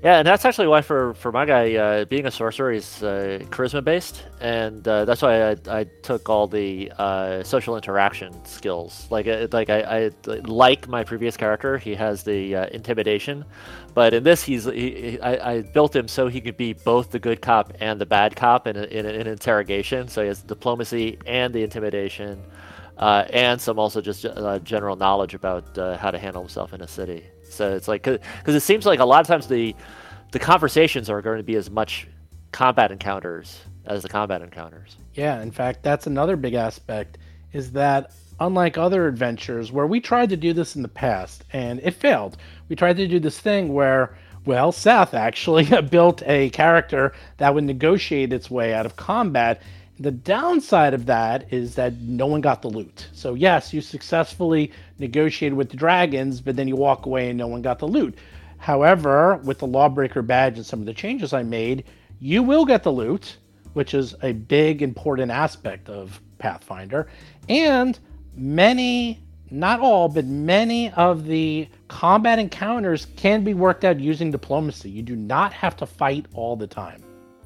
yeah, 0.03 0.19
and 0.19 0.27
that's 0.27 0.45
actually 0.45 0.67
why 0.67 0.81
for 0.81 1.15
for 1.15 1.31
my 1.31 1.45
guy, 1.45 1.75
uh, 1.75 2.05
being 2.05 2.27
a 2.27 2.31
sorcerer, 2.31 2.71
he's 2.71 3.01
uh, 3.01 3.39
charisma 3.49 3.83
based, 3.83 4.23
and 4.39 4.87
uh, 4.87 5.05
that's 5.05 5.23
why 5.23 5.51
I, 5.51 5.55
I 5.67 5.83
took 6.03 6.29
all 6.29 6.47
the 6.47 6.91
uh, 6.99 7.41
social 7.41 7.75
interaction 7.75 8.45
skills. 8.45 9.07
Like 9.09 9.27
uh, 9.27 9.47
like 9.51 9.71
I, 9.71 9.81
I, 10.05 10.11
like 10.43 10.87
my 10.87 11.03
previous 11.03 11.35
character, 11.35 11.79
he 11.79 11.95
has 11.95 12.21
the 12.23 12.55
uh, 12.55 12.65
intimidation, 12.67 13.43
but 13.95 14.13
in 14.13 14.23
this, 14.23 14.43
he's 14.43 14.65
he, 14.65 15.19
I, 15.21 15.53
I, 15.53 15.61
built 15.61 15.95
him 15.95 16.07
so 16.07 16.27
he 16.27 16.41
could 16.41 16.57
be 16.57 16.73
both 16.73 17.09
the 17.09 17.19
good 17.19 17.41
cop 17.41 17.73
and 17.79 17.99
the 17.99 18.05
bad 18.05 18.35
cop 18.35 18.67
in, 18.67 18.75
in, 18.77 19.07
in 19.07 19.25
interrogation. 19.25 20.07
So 20.07 20.21
he 20.21 20.27
has 20.27 20.43
diplomacy 20.43 21.17
and 21.25 21.51
the 21.51 21.63
intimidation 21.63 22.43
uh, 23.01 23.25
and 23.31 23.59
some 23.59 23.79
also 23.79 23.99
just 23.99 24.25
uh, 24.25 24.59
general 24.59 24.95
knowledge 24.95 25.33
about 25.33 25.75
uh, 25.77 25.97
how 25.97 26.11
to 26.11 26.19
handle 26.19 26.41
himself 26.41 26.71
in 26.73 26.81
a 26.81 26.87
city. 26.87 27.25
So 27.51 27.75
it's 27.75 27.87
like 27.87 28.03
because 28.03 28.55
it 28.55 28.61
seems 28.61 28.85
like 28.85 28.99
a 28.99 29.05
lot 29.05 29.21
of 29.21 29.27
times 29.27 29.47
the 29.47 29.75
the 30.31 30.39
conversations 30.39 31.09
are 31.09 31.21
going 31.21 31.37
to 31.37 31.43
be 31.43 31.55
as 31.55 31.69
much 31.69 32.07
combat 32.51 32.91
encounters 32.91 33.61
as 33.85 34.03
the 34.03 34.09
combat 34.09 34.41
encounters. 34.41 34.97
Yeah, 35.13 35.41
in 35.41 35.51
fact, 35.51 35.83
that's 35.83 36.07
another 36.07 36.35
big 36.35 36.53
aspect 36.53 37.17
is 37.53 37.71
that 37.73 38.11
unlike 38.39 38.77
other 38.77 39.07
adventures 39.07 39.71
where 39.71 39.85
we 39.85 39.99
tried 39.99 40.29
to 40.29 40.37
do 40.37 40.53
this 40.53 40.75
in 40.75 40.81
the 40.81 40.87
past 40.87 41.43
and 41.53 41.79
it 41.83 41.93
failed. 41.93 42.37
We 42.69 42.75
tried 42.75 42.97
to 42.97 43.07
do 43.07 43.19
this 43.19 43.39
thing 43.39 43.73
where 43.73 44.17
well, 44.43 44.71
Seth 44.71 45.13
actually 45.13 45.65
built 45.89 46.23
a 46.25 46.49
character 46.49 47.13
that 47.37 47.53
would 47.53 47.63
negotiate 47.63 48.33
its 48.33 48.49
way 48.49 48.73
out 48.73 48.85
of 48.87 48.95
combat 48.95 49.61
the 50.01 50.11
downside 50.11 50.95
of 50.95 51.05
that 51.05 51.53
is 51.53 51.75
that 51.75 51.93
no 52.01 52.25
one 52.25 52.41
got 52.41 52.63
the 52.63 52.67
loot. 52.67 53.07
So, 53.13 53.35
yes, 53.35 53.71
you 53.71 53.81
successfully 53.81 54.71
negotiated 54.97 55.55
with 55.55 55.69
the 55.69 55.77
dragons, 55.77 56.41
but 56.41 56.55
then 56.55 56.67
you 56.67 56.75
walk 56.75 57.05
away 57.05 57.29
and 57.29 57.37
no 57.37 57.47
one 57.47 57.61
got 57.61 57.77
the 57.77 57.87
loot. 57.87 58.17
However, 58.57 59.37
with 59.43 59.59
the 59.59 59.67
Lawbreaker 59.67 60.23
badge 60.23 60.57
and 60.57 60.65
some 60.65 60.79
of 60.79 60.87
the 60.87 60.93
changes 60.93 61.33
I 61.33 61.43
made, 61.43 61.83
you 62.19 62.41
will 62.41 62.65
get 62.65 62.81
the 62.81 62.91
loot, 62.91 63.37
which 63.73 63.93
is 63.93 64.15
a 64.23 64.33
big, 64.33 64.81
important 64.81 65.31
aspect 65.31 65.87
of 65.87 66.19
Pathfinder. 66.39 67.07
And 67.47 67.99
many, 68.35 69.21
not 69.51 69.79
all, 69.81 70.09
but 70.09 70.25
many 70.25 70.91
of 70.93 71.25
the 71.25 71.67
combat 71.89 72.39
encounters 72.39 73.05
can 73.17 73.43
be 73.43 73.53
worked 73.53 73.85
out 73.85 73.99
using 73.99 74.31
diplomacy. 74.31 74.89
You 74.89 75.03
do 75.03 75.15
not 75.15 75.53
have 75.53 75.75
to 75.77 75.85
fight 75.85 76.25
all 76.33 76.55
the 76.55 76.67
time. 76.67 77.03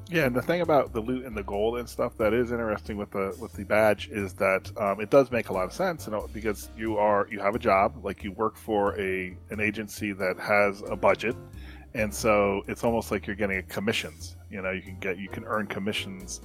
Yeah, 0.08 0.26
and 0.26 0.36
the 0.36 0.42
thing 0.42 0.60
about 0.60 0.92
the 0.92 1.00
loot 1.00 1.24
and 1.24 1.36
the 1.36 1.42
gold 1.42 1.78
and 1.78 1.88
stuff 1.88 2.16
that 2.18 2.32
is 2.32 2.52
interesting 2.52 2.96
with 2.96 3.10
the 3.10 3.36
with 3.40 3.52
the 3.54 3.64
badge 3.64 4.08
is 4.08 4.34
that 4.34 4.70
um, 4.78 5.00
it 5.00 5.10
does 5.10 5.32
make 5.32 5.48
a 5.48 5.52
lot 5.52 5.64
of 5.64 5.72
sense, 5.72 6.06
you 6.06 6.12
know, 6.12 6.28
because 6.32 6.70
you 6.76 6.96
are 6.96 7.26
you 7.28 7.40
have 7.40 7.56
a 7.56 7.58
job, 7.58 8.04
like 8.04 8.22
you 8.22 8.30
work 8.32 8.56
for 8.56 8.98
a 9.00 9.36
an 9.50 9.60
agency 9.60 10.12
that 10.12 10.38
has 10.38 10.82
a 10.88 10.94
budget, 10.94 11.34
and 11.94 12.14
so 12.14 12.62
it's 12.68 12.84
almost 12.84 13.10
like 13.10 13.26
you're 13.26 13.34
getting 13.34 13.60
commissions. 13.64 14.36
You 14.48 14.62
know, 14.62 14.70
you 14.70 14.82
can 14.82 14.96
get 15.00 15.18
you 15.18 15.28
can 15.28 15.44
earn 15.44 15.66
commissions 15.66 16.40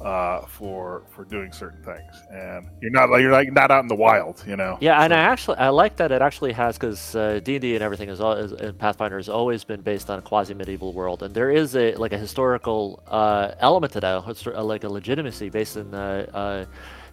uh, 0.00 0.44
for 0.46 1.04
for 1.08 1.24
doing 1.24 1.52
certain 1.52 1.82
things, 1.82 2.22
and 2.30 2.68
you're 2.80 2.90
not 2.90 3.08
like 3.10 3.22
you're 3.22 3.32
like 3.32 3.50
not 3.52 3.70
out 3.70 3.82
in 3.82 3.88
the 3.88 3.94
wild, 3.94 4.44
you 4.46 4.56
know. 4.56 4.76
Yeah, 4.80 5.02
and 5.02 5.12
I 5.12 5.18
actually 5.18 5.56
I 5.58 5.70
like 5.70 5.96
that 5.96 6.12
it 6.12 6.20
actually 6.20 6.52
has 6.52 6.76
because 6.76 7.14
uh, 7.14 7.40
D 7.42 7.54
and 7.54 7.62
D 7.62 7.74
and 7.74 7.82
everything 7.82 8.08
is, 8.08 8.20
al- 8.20 8.32
is 8.32 8.52
and 8.52 8.78
Pathfinder 8.78 9.16
has 9.16 9.28
always 9.28 9.64
been 9.64 9.80
based 9.80 10.10
on 10.10 10.18
a 10.18 10.22
quasi 10.22 10.52
medieval 10.54 10.92
world, 10.92 11.22
and 11.22 11.34
there 11.34 11.50
is 11.50 11.74
a 11.76 11.94
like 11.94 12.12
a 12.12 12.18
historical 12.18 13.02
uh, 13.06 13.52
element 13.60 13.92
to 13.94 14.00
that, 14.00 14.46
uh, 14.46 14.64
like 14.64 14.84
a 14.84 14.88
legitimacy 14.88 15.48
based 15.48 15.76
in 15.76 15.90
the 15.90 16.28
uh, 16.34 16.64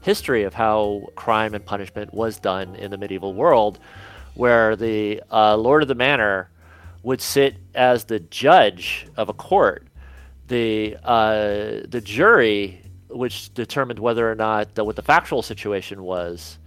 history 0.02 0.44
of 0.44 0.54
how 0.54 1.08
crime 1.16 1.54
and 1.54 1.66
punishment 1.66 2.14
was 2.14 2.38
done 2.38 2.76
in 2.76 2.92
the 2.92 2.98
medieval 2.98 3.34
world, 3.34 3.80
where 4.34 4.76
the 4.76 5.24
uh, 5.32 5.56
Lord 5.56 5.82
of 5.82 5.88
the 5.88 5.96
Manor 5.96 6.50
would 7.02 7.22
sit 7.22 7.58
as 7.76 8.06
the 8.06 8.20
judge 8.20 9.08
of 9.16 9.30
a 9.30 9.34
court. 9.34 9.88
The 10.48 10.98
uh, 11.04 11.88
the 11.88 12.02
jury, 12.04 12.82
which 13.08 13.54
determined 13.54 14.00
whether 14.00 14.30
or 14.30 14.36
not 14.36 14.76
the, 14.76 14.84
what 14.84 14.96
the 14.96 15.02
factual 15.02 15.42
situation 15.42 16.04
was, 16.04 16.60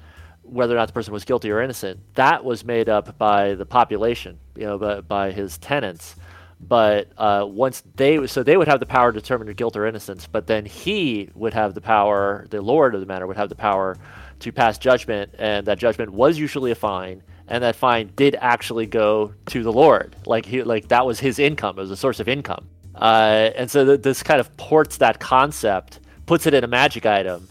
whether 0.43 0.75
or 0.75 0.79
not 0.79 0.87
the 0.87 0.95
person 0.95 1.13
was 1.13 1.25
guilty 1.25 1.51
or 1.51 1.61
innocent, 1.61 2.01
that 2.15 2.45
was 2.45 2.65
made 2.65 2.89
up 2.89 3.19
by 3.19 3.55
the 3.55 3.67
population, 3.67 4.39
you 4.57 4.65
know, 4.65 4.79
by, 4.79 5.01
by 5.01 5.31
his 5.31 5.59
tenants. 5.59 6.17
But 6.59 7.11
uh, 7.19 7.45
once 7.47 7.83
they, 7.97 8.27
so 8.27 8.43
they 8.43 8.57
would 8.57 8.69
have 8.69 8.81
the 8.81 8.87
power 8.87 9.13
to 9.13 9.21
determine 9.21 9.53
guilt 9.55 9.77
or 9.77 9.87
innocence, 9.87 10.27
but 10.27 10.47
then 10.47 10.65
he 10.65 11.29
would 11.35 11.53
have 11.53 11.75
the 11.75 11.83
power, 11.83 12.47
the 12.49 12.63
lord 12.63 12.95
of 12.95 13.01
the 13.01 13.07
manor 13.07 13.27
would 13.27 13.37
have 13.37 13.51
the 13.51 13.55
power 13.55 13.99
to 14.41 14.53
pass 14.53 14.79
judgment, 14.79 15.35
and 15.39 15.67
that 15.67 15.79
judgment 15.79 16.13
was 16.13 16.39
usually 16.39 16.71
a 16.71 16.75
fine, 16.75 17.23
and 17.49 17.63
that 17.63 17.77
fine 17.77 18.11
did 18.17 18.37
actually 18.41 18.87
go 18.87 19.35
to 19.47 19.63
the 19.63 19.73
lord, 19.73 20.17
like 20.25 20.47
he, 20.47 20.63
like 20.63 20.89
that 20.89 21.05
was 21.05 21.21
his 21.21 21.39
income, 21.39 21.79
it 21.79 21.83
was 21.83 21.91
a 21.91 21.97
source 21.97 22.21
of 22.21 22.29
income, 22.29 22.67
uh, 22.97 23.51
and 23.57 23.71
so 23.71 23.85
th- 23.85 24.03
this 24.03 24.23
kind 24.23 24.41
of 24.41 24.55
ports 24.57 24.99
that 24.99 25.21
concept, 25.21 26.01
puts 26.27 26.47
it 26.47 26.55
in 26.55 26.65
a 26.65 26.67
magic 26.67 27.07
item, 27.07 27.49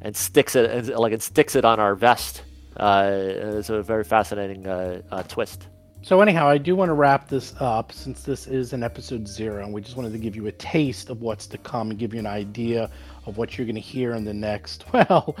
and 0.00 0.16
sticks 0.16 0.56
it, 0.56 0.70
and, 0.70 0.88
like 0.88 1.12
it 1.12 1.22
sticks 1.22 1.56
it 1.56 1.64
on 1.64 1.80
our 1.80 1.94
vest. 1.94 2.42
Uh, 2.76 3.10
it's 3.12 3.70
a 3.70 3.82
very 3.82 4.04
fascinating 4.04 4.66
uh, 4.66 5.02
uh, 5.10 5.22
twist. 5.24 5.68
So 6.02 6.20
anyhow, 6.20 6.48
I 6.48 6.58
do 6.58 6.76
want 6.76 6.90
to 6.90 6.94
wrap 6.94 7.28
this 7.28 7.54
up 7.58 7.92
since 7.92 8.22
this 8.22 8.46
is 8.46 8.72
an 8.72 8.82
episode 8.82 9.26
zero, 9.26 9.64
and 9.64 9.72
we 9.72 9.80
just 9.80 9.96
wanted 9.96 10.12
to 10.12 10.18
give 10.18 10.36
you 10.36 10.46
a 10.46 10.52
taste 10.52 11.10
of 11.10 11.22
what's 11.22 11.46
to 11.48 11.58
come 11.58 11.90
and 11.90 11.98
give 11.98 12.14
you 12.14 12.20
an 12.20 12.26
idea 12.26 12.88
of 13.26 13.36
what 13.36 13.58
you're 13.58 13.66
going 13.66 13.74
to 13.74 13.80
hear 13.80 14.14
in 14.14 14.24
the 14.24 14.34
next. 14.34 14.84
Well, 14.92 15.36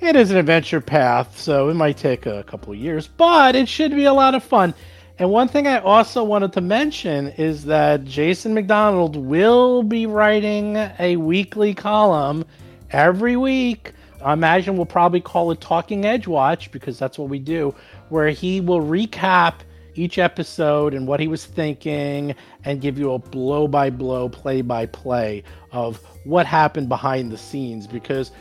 it 0.00 0.16
is 0.16 0.30
an 0.30 0.36
adventure 0.36 0.80
path, 0.80 1.38
so 1.38 1.68
it 1.68 1.74
might 1.74 1.96
take 1.96 2.26
a 2.26 2.42
couple 2.44 2.74
years, 2.74 3.06
but 3.06 3.56
it 3.56 3.68
should 3.68 3.92
be 3.92 4.04
a 4.04 4.12
lot 4.12 4.34
of 4.34 4.42
fun. 4.42 4.74
And 5.16 5.30
one 5.30 5.46
thing 5.46 5.68
I 5.68 5.78
also 5.78 6.24
wanted 6.24 6.52
to 6.54 6.60
mention 6.60 7.28
is 7.28 7.64
that 7.66 8.04
Jason 8.04 8.52
McDonald 8.52 9.14
will 9.14 9.84
be 9.84 10.06
writing 10.06 10.76
a 10.98 11.16
weekly 11.16 11.72
column 11.72 12.44
every 12.90 13.36
week. 13.36 13.92
I 14.24 14.32
imagine 14.32 14.76
we'll 14.76 14.86
probably 14.86 15.20
call 15.20 15.52
it 15.52 15.60
Talking 15.60 16.02
Edgewatch 16.02 16.72
because 16.72 16.98
that's 16.98 17.16
what 17.16 17.28
we 17.28 17.38
do, 17.38 17.72
where 18.08 18.30
he 18.30 18.60
will 18.60 18.80
recap 18.80 19.54
each 19.94 20.18
episode 20.18 20.94
and 20.94 21.06
what 21.06 21.20
he 21.20 21.28
was 21.28 21.44
thinking 21.44 22.34
and 22.64 22.80
give 22.80 22.98
you 22.98 23.12
a 23.12 23.18
blow 23.20 23.68
by 23.68 23.90
blow, 23.90 24.28
play 24.28 24.62
by 24.62 24.86
play 24.86 25.44
of 25.70 26.00
what 26.24 26.44
happened 26.44 26.88
behind 26.88 27.30
the 27.30 27.38
scenes 27.38 27.86
because 27.86 28.32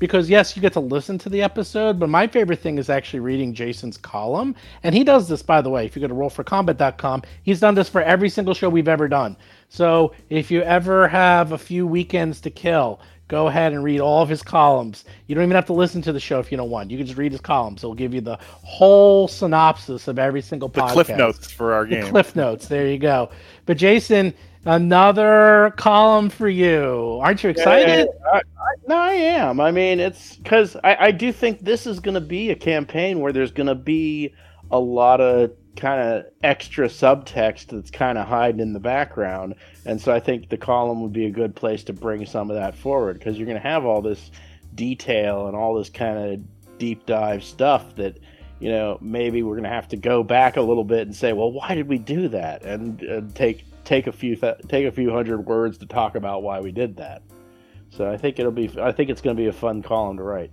because 0.00 0.28
yes, 0.28 0.56
you 0.56 0.62
get 0.62 0.72
to 0.72 0.80
listen 0.80 1.16
to 1.18 1.28
the 1.28 1.40
episode, 1.42 2.00
but 2.00 2.08
my 2.08 2.26
favorite 2.26 2.58
thing 2.58 2.78
is 2.78 2.90
actually 2.90 3.20
reading 3.20 3.54
Jason's 3.54 3.96
column. 3.96 4.56
And 4.82 4.92
he 4.94 5.04
does 5.04 5.28
this, 5.28 5.42
by 5.42 5.60
the 5.60 5.70
way. 5.70 5.84
If 5.86 5.94
you 5.94 6.00
go 6.02 6.08
to 6.08 6.14
rollforcombat.com, 6.14 7.22
he's 7.44 7.60
done 7.60 7.76
this 7.76 7.88
for 7.88 8.02
every 8.02 8.28
single 8.28 8.54
show 8.54 8.68
we've 8.68 8.88
ever 8.88 9.06
done. 9.06 9.36
So 9.68 10.12
if 10.30 10.50
you 10.50 10.62
ever 10.62 11.06
have 11.06 11.52
a 11.52 11.58
few 11.58 11.86
weekends 11.86 12.40
to 12.40 12.50
kill, 12.50 13.00
go 13.28 13.46
ahead 13.46 13.72
and 13.72 13.84
read 13.84 14.00
all 14.00 14.22
of 14.22 14.28
his 14.28 14.42
columns. 14.42 15.04
You 15.28 15.36
don't 15.36 15.44
even 15.44 15.54
have 15.54 15.66
to 15.66 15.72
listen 15.72 16.02
to 16.02 16.12
the 16.12 16.18
show 16.18 16.40
if 16.40 16.50
you 16.50 16.56
don't 16.56 16.70
want. 16.70 16.90
You 16.90 16.96
can 16.98 17.06
just 17.06 17.18
read 17.18 17.30
his 17.30 17.40
columns. 17.40 17.84
It'll 17.84 17.94
give 17.94 18.12
you 18.12 18.20
the 18.20 18.38
whole 18.62 19.28
synopsis 19.28 20.08
of 20.08 20.18
every 20.18 20.42
single 20.42 20.68
The 20.68 20.80
podcast. 20.80 20.92
cliff 20.92 21.08
notes 21.10 21.50
for 21.52 21.72
our 21.72 21.86
game. 21.86 22.04
The 22.04 22.10
cliff 22.10 22.34
notes. 22.34 22.66
There 22.66 22.88
you 22.88 22.98
go. 22.98 23.30
But 23.66 23.76
Jason, 23.76 24.34
another 24.64 25.72
column 25.76 26.28
for 26.30 26.48
you. 26.48 27.18
Aren't 27.22 27.42
you 27.42 27.50
excited? 27.50 28.08
I, 28.32 28.36
I, 28.38 28.40
no, 28.86 28.96
I 28.96 29.12
am. 29.12 29.60
I 29.60 29.70
mean, 29.70 30.00
it's 30.00 30.36
because 30.36 30.76
I, 30.84 30.96
I 31.00 31.10
do 31.10 31.32
think 31.32 31.60
this 31.60 31.86
is 31.86 32.00
going 32.00 32.14
to 32.14 32.20
be 32.20 32.50
a 32.50 32.56
campaign 32.56 33.20
where 33.20 33.32
there's 33.32 33.52
going 33.52 33.68
to 33.68 33.74
be 33.74 34.34
a 34.70 34.78
lot 34.78 35.20
of 35.20 35.52
kind 35.76 36.00
of 36.00 36.26
extra 36.42 36.88
subtext 36.88 37.68
that's 37.68 37.90
kind 37.90 38.18
of 38.18 38.26
hiding 38.26 38.60
in 38.60 38.72
the 38.72 38.80
background. 38.80 39.54
And 39.86 40.00
so 40.00 40.12
I 40.12 40.20
think 40.20 40.48
the 40.48 40.56
column 40.56 41.02
would 41.02 41.12
be 41.12 41.26
a 41.26 41.30
good 41.30 41.54
place 41.54 41.84
to 41.84 41.92
bring 41.92 42.26
some 42.26 42.50
of 42.50 42.56
that 42.56 42.74
forward 42.74 43.18
because 43.18 43.38
you're 43.38 43.46
going 43.46 43.60
to 43.60 43.68
have 43.68 43.84
all 43.84 44.02
this 44.02 44.30
detail 44.74 45.46
and 45.46 45.56
all 45.56 45.74
this 45.74 45.88
kind 45.88 46.18
of 46.18 46.78
deep 46.78 47.06
dive 47.06 47.44
stuff 47.44 47.94
that 47.96 48.18
you 48.60 48.70
know 48.70 48.98
maybe 49.00 49.42
we're 49.42 49.54
going 49.54 49.64
to 49.64 49.68
have 49.68 49.88
to 49.88 49.96
go 49.96 50.22
back 50.22 50.56
a 50.56 50.60
little 50.62 50.84
bit 50.84 51.02
and 51.02 51.14
say 51.14 51.32
well 51.32 51.52
why 51.52 51.74
did 51.74 51.88
we 51.88 51.98
do 51.98 52.28
that 52.28 52.62
and 52.62 53.04
uh, 53.04 53.20
take 53.34 53.64
take 53.84 54.06
a 54.06 54.12
few 54.12 54.36
th- 54.36 54.56
take 54.68 54.86
a 54.86 54.92
few 54.92 55.10
hundred 55.10 55.46
words 55.46 55.78
to 55.78 55.86
talk 55.86 56.14
about 56.14 56.42
why 56.42 56.60
we 56.60 56.70
did 56.72 56.96
that 56.96 57.22
so 57.90 58.10
i 58.10 58.16
think 58.16 58.38
it'll 58.38 58.52
be 58.52 58.70
i 58.80 58.92
think 58.92 59.10
it's 59.10 59.20
going 59.20 59.36
to 59.36 59.40
be 59.42 59.48
a 59.48 59.52
fun 59.52 59.82
column 59.82 60.16
to 60.16 60.22
write 60.22 60.50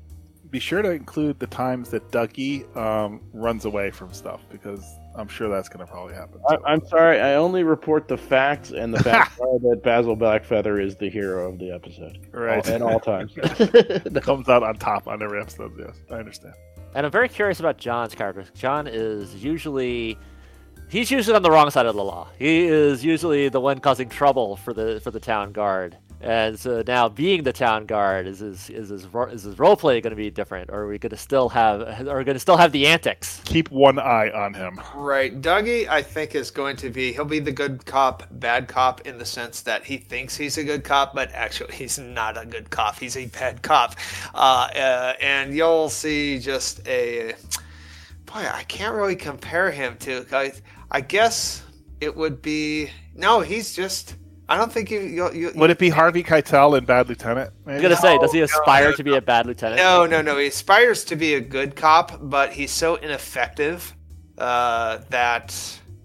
Be 0.49 0.59
sure 0.59 0.81
to 0.81 0.91
include 0.91 1.39
the 1.39 1.47
times 1.47 1.89
that 1.89 2.09
Dougie 2.11 2.63
um, 2.77 3.21
runs 3.33 3.65
away 3.65 3.91
from 3.91 4.13
stuff 4.13 4.41
because 4.49 4.83
I'm 5.17 5.27
sure 5.27 5.49
that's 5.49 5.67
going 5.67 5.83
to 5.85 5.91
probably 5.91 6.13
happen. 6.13 6.39
I, 6.47 6.57
i'm 6.65 6.85
sorry 6.87 7.19
i 7.19 7.33
only 7.33 7.63
report 7.63 8.07
the 8.07 8.17
facts 8.17 8.71
and 8.71 8.93
the 8.93 9.03
facts 9.03 9.39
are 9.41 9.59
that 9.59 9.81
basil 9.83 10.15
blackfeather 10.15 10.81
is 10.81 10.95
the 10.95 11.09
hero 11.09 11.49
of 11.51 11.59
the 11.59 11.71
episode 11.71 12.19
Right. 12.31 12.65
at 12.67 12.81
all 12.81 12.99
times 12.99 13.33
comes 14.21 14.47
out 14.47 14.63
on 14.63 14.75
top 14.77 15.07
on 15.07 15.21
every 15.21 15.41
episode. 15.41 15.73
Yes, 15.77 15.95
I 16.11 16.15
understand. 16.15 16.53
And 16.95 17.05
I'm 17.05 17.11
very 17.11 17.29
curious 17.29 17.59
about 17.59 17.77
John's 17.77 18.15
character. 18.15 18.45
John 18.55 18.87
is 18.87 19.35
usually 19.43 20.17
he's 20.89 21.11
usually 21.11 21.35
on 21.35 21.41
the 21.41 21.51
wrong 21.51 21.69
side 21.69 21.85
of 21.85 21.95
the 21.95 22.03
law. 22.03 22.27
He 22.37 22.65
is 22.65 23.03
usually 23.03 23.49
the 23.49 23.59
one 23.59 23.79
causing 23.79 24.09
trouble 24.09 24.55
for 24.57 24.73
the 24.73 24.99
for 25.03 25.11
the 25.11 25.19
town 25.19 25.51
guard. 25.51 25.97
And 26.19 26.57
so 26.57 26.83
now 26.87 27.09
being 27.09 27.43
the 27.43 27.53
town 27.53 27.85
guard 27.85 28.25
is 28.25 28.39
his 28.39 28.71
is 28.71 28.89
his, 28.89 29.05
is 29.05 29.43
his 29.43 29.59
role 29.59 29.75
play 29.75 30.01
going 30.01 30.11
to 30.11 30.17
be 30.17 30.31
different, 30.31 30.71
or 30.71 30.81
are 30.81 30.87
we 30.87 30.97
going 30.97 31.11
to 31.11 31.17
still 31.17 31.47
have 31.49 32.07
are 32.07 32.23
going 32.23 32.33
to 32.33 32.39
still 32.39 32.57
have 32.57 32.71
the 32.71 32.87
antics? 32.87 33.39
Keep 33.45 33.69
one 33.69 33.99
eye 33.99 34.31
on 34.31 34.55
him. 34.55 34.81
Right. 34.95 35.39
Dougie, 35.39 35.87
I 35.87 36.01
think, 36.01 36.33
is 36.33 36.49
going 36.49 36.75
to 36.77 36.89
be, 36.89 37.13
he'll 37.13 37.23
be 37.25 37.39
the 37.39 37.51
good 37.51 37.85
cop, 37.85 38.23
bad 38.31 38.67
cop 38.67 39.01
in 39.01 39.19
the 39.19 39.25
sense 39.25 39.61
that 39.61 39.83
he 39.85 39.97
thinks 39.97 40.35
he's 40.35 40.57
a 40.57 40.63
good 40.63 40.83
cop, 40.83 41.13
but 41.13 41.31
actually 41.33 41.75
he's 41.75 41.99
not 41.99 42.41
a 42.41 42.47
good 42.47 42.71
cop. 42.71 42.97
He's 42.97 43.15
a 43.15 43.27
bad 43.27 43.61
cop. 43.61 43.95
Uh, 44.33 44.69
uh, 44.75 45.13
and 45.21 45.53
you'll 45.53 45.89
see 45.89 46.39
just 46.39 46.85
a, 46.87 47.35
boy, 48.27 48.45
I 48.53 48.63
can't 48.63 48.93
really 48.93 49.15
compare 49.15 49.71
him 49.71 49.97
to, 49.99 50.25
I, 50.31 50.53
I 50.91 51.01
guess 51.01 51.63
it 51.99 52.15
would 52.15 52.41
be, 52.41 52.89
no, 53.15 53.39
he's 53.39 53.75
just, 53.75 54.15
I 54.49 54.57
don't 54.57 54.71
think 54.71 54.91
you, 54.91 55.01
you, 55.01 55.33
you 55.33 55.51
Would 55.55 55.71
it 55.71 55.79
be 55.79 55.89
Harvey 55.89 56.23
Keitel 56.23 56.77
in 56.77 56.85
Bad 56.85 57.09
Lieutenant? 57.09 57.51
I'm 57.65 57.81
going 57.81 57.89
to 57.89 57.97
say, 57.97 58.17
does 58.19 58.31
he 58.31 58.41
aspire 58.41 58.93
to 58.93 59.03
be 59.03 59.15
a 59.15 59.21
bad 59.21 59.45
lieutenant? 59.45 59.77
No, 59.77 60.05
no, 60.05 60.21
no. 60.21 60.37
He 60.37 60.47
aspires 60.47 61.03
to 61.05 61.15
be 61.15 61.33
a 61.33 61.41
good 61.41 61.75
cop, 61.75 62.19
but 62.21 62.53
he's 62.53 62.71
so 62.71 62.95
ineffective 62.95 63.93
uh, 64.37 64.99
that 65.09 65.53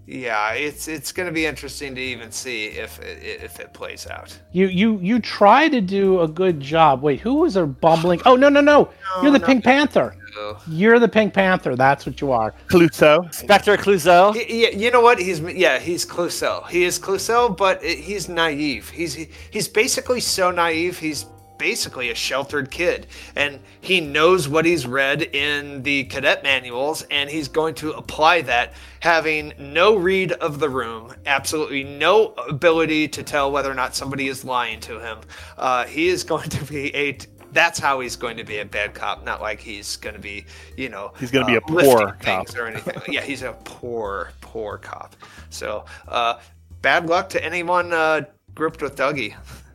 yeah, 0.06 0.52
it's 0.52 0.88
it's 0.88 1.12
going 1.12 1.26
to 1.26 1.32
be 1.32 1.46
interesting 1.46 1.94
to 1.94 2.00
even 2.00 2.32
see 2.32 2.66
if 2.66 2.98
it, 3.00 3.22
if 3.22 3.60
it 3.60 3.72
plays 3.72 4.06
out. 4.08 4.36
You 4.50 4.66
you 4.66 4.98
you 5.00 5.20
try 5.20 5.68
to 5.68 5.80
do 5.80 6.20
a 6.20 6.28
good 6.28 6.58
job. 6.58 7.02
Wait, 7.02 7.20
who 7.20 7.36
was 7.36 7.56
a 7.56 7.66
bumbling? 7.66 8.20
Oh 8.26 8.34
no 8.34 8.48
no 8.48 8.60
no! 8.60 8.90
You're 9.22 9.30
the 9.30 9.38
no. 9.38 9.46
Pink 9.46 9.64
Panther. 9.64 10.16
So, 10.32 10.58
You're 10.66 10.98
the 10.98 11.08
Pink 11.08 11.34
Panther. 11.34 11.76
That's 11.76 12.06
what 12.06 12.20
you 12.20 12.32
are. 12.32 12.54
Clouseau. 12.68 13.32
Spectre 13.34 13.76
Clouseau. 13.76 14.34
y- 14.34 14.46
y- 14.48 14.72
you 14.74 14.90
know 14.90 15.00
what? 15.02 15.18
He's 15.18 15.40
yeah, 15.40 15.78
he's 15.78 16.06
Clouseau. 16.06 16.66
He 16.68 16.84
is 16.84 16.98
Clouseau, 16.98 17.54
but 17.56 17.82
he's 17.84 18.28
naive. 18.28 18.88
He's 18.88 19.14
he's 19.50 19.68
basically 19.68 20.20
so 20.20 20.50
naive. 20.50 20.98
He's 20.98 21.26
basically 21.58 22.10
a 22.10 22.14
sheltered 22.14 22.70
kid, 22.72 23.06
and 23.36 23.60
he 23.82 24.00
knows 24.00 24.48
what 24.48 24.64
he's 24.64 24.84
read 24.84 25.22
in 25.22 25.80
the 25.84 26.02
cadet 26.04 26.42
manuals, 26.42 27.02
and 27.10 27.30
he's 27.30 27.46
going 27.46 27.72
to 27.72 27.92
apply 27.92 28.40
that, 28.42 28.72
having 28.98 29.52
no 29.58 29.94
read 29.94 30.32
of 30.32 30.58
the 30.58 30.68
room, 30.68 31.14
absolutely 31.26 31.84
no 31.84 32.34
ability 32.48 33.06
to 33.06 33.22
tell 33.22 33.52
whether 33.52 33.70
or 33.70 33.74
not 33.74 33.94
somebody 33.94 34.26
is 34.26 34.44
lying 34.44 34.80
to 34.80 34.98
him. 34.98 35.18
Uh, 35.56 35.84
he 35.84 36.08
is 36.08 36.24
going 36.24 36.48
to 36.48 36.64
be 36.64 36.92
a 36.96 37.16
that's 37.52 37.78
how 37.78 38.00
he's 38.00 38.16
going 38.16 38.36
to 38.38 38.44
be 38.44 38.58
a 38.58 38.64
bad 38.64 38.94
cop, 38.94 39.24
not 39.24 39.40
like 39.40 39.60
he's 39.60 39.96
going 39.96 40.14
to 40.14 40.20
be, 40.20 40.46
you 40.76 40.88
know, 40.88 41.12
He's 41.20 41.30
gonna 41.30 41.46
be 41.46 41.54
a 41.56 41.58
uh, 41.60 41.72
lifting 41.72 41.92
poor 41.96 42.16
cop. 42.20 42.56
or 42.56 42.66
anything. 42.66 43.00
yeah, 43.12 43.20
he's 43.22 43.42
a 43.42 43.52
poor, 43.64 44.32
poor 44.40 44.78
cop. 44.78 45.14
So, 45.50 45.84
uh, 46.08 46.40
bad 46.80 47.06
luck 47.08 47.28
to 47.30 47.44
anyone 47.44 47.92
uh, 47.92 48.22
grouped 48.54 48.80
with 48.82 48.96
Dougie. 48.96 49.34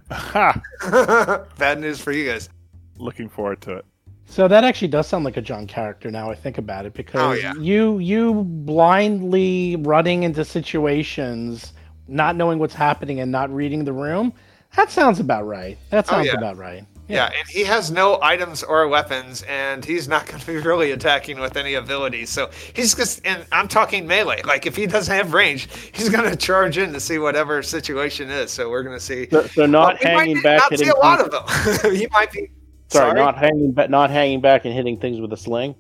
Bad 1.58 1.80
news 1.82 2.00
for 2.00 2.12
you 2.12 2.30
guys. 2.32 2.50
Looking 2.98 3.30
forward 3.30 3.62
to 3.62 3.74
it. 3.74 3.86
So 4.26 4.48
that 4.48 4.64
actually 4.64 4.90
does 4.90 5.08
sound 5.08 5.24
like 5.24 5.38
a 5.38 5.42
John 5.42 5.68
character 5.68 6.12
now 6.12 6.30
I 6.30 6.36
think 6.36 6.58
about 6.58 6.86
it 6.86 6.94
because 6.94 7.22
Oh, 7.22 7.32
yeah. 7.34 7.54
you 7.60 8.00
you 8.00 8.44
blindly 8.44 9.78
running 9.80 10.24
into 10.24 10.44
situations, 10.44 11.74
not 12.08 12.36
knowing 12.36 12.60
what's 12.60 12.74
happening 12.74 13.20
and 13.22 13.32
not 13.32 13.50
reading 13.54 13.86
the 13.86 13.94
room. 13.94 14.34
That 14.76 14.92
sounds 14.92 15.20
about 15.20 15.46
right. 15.48 15.78
That 15.92 16.06
Oh, 16.10 16.12
sounds 16.12 16.28
yeah. 16.28 16.34
about 16.38 16.58
right. 16.58 16.86
Yeah. 17.08 17.32
and 17.38 17.48
he 17.50 17.64
has 17.64 17.90
no 17.92 18.20
items 18.22 18.64
or 18.64 18.88
weapons, 18.88 19.44
and 19.44 19.84
he's 19.84 20.08
not 20.08 20.26
going 20.28 20.40
to 20.40 20.46
be 20.48 20.58
really 20.58 20.92
attacking 20.92 21.40
with 21.40 21.56
any 21.58 21.76
abilities. 21.76 22.30
So 22.30 22.50
he's 22.74 22.94
just, 22.96 23.26
and 23.26 23.46
I'm 23.52 23.68
talking 23.68 24.08
melee. 24.08 24.42
Like 24.44 24.66
if 24.66 24.76
he 24.76 24.88
doesn't 24.88 25.14
have 25.14 25.34
range, 25.34 25.68
he's 25.94 26.10
going 26.10 26.30
to 26.30 26.36
charge 26.36 26.78
in 26.78 26.94
to 26.94 27.00
see 27.00 27.18
whatever 27.18 27.64
situation 27.64 28.30
is. 28.30 28.52
So 28.52 28.70
we're 28.70 28.84
going 28.84 28.98
to 28.98 29.04
see. 29.04 29.30
So, 29.30 29.48
so 29.48 29.66
not 29.66 29.98
Well, 30.04 30.18
hanging 30.18 30.42
back, 30.42 30.62
not 30.70 30.80
see 30.80 30.88
a 30.90 30.96
lot 30.98 31.22
of 31.22 31.32
them. 31.32 31.92
he 31.96 32.08
might 32.12 32.32
be. 32.32 32.50
Sorry, 32.90 33.14
not 33.20 33.38
hanging, 33.38 33.74
ba- 33.74 33.90
not 33.90 34.10
hanging 34.10 34.40
back 34.40 34.64
and 34.64 34.74
hitting 34.74 34.98
things 34.98 35.20
with 35.20 35.34
a 35.34 35.38
sling. 35.38 35.76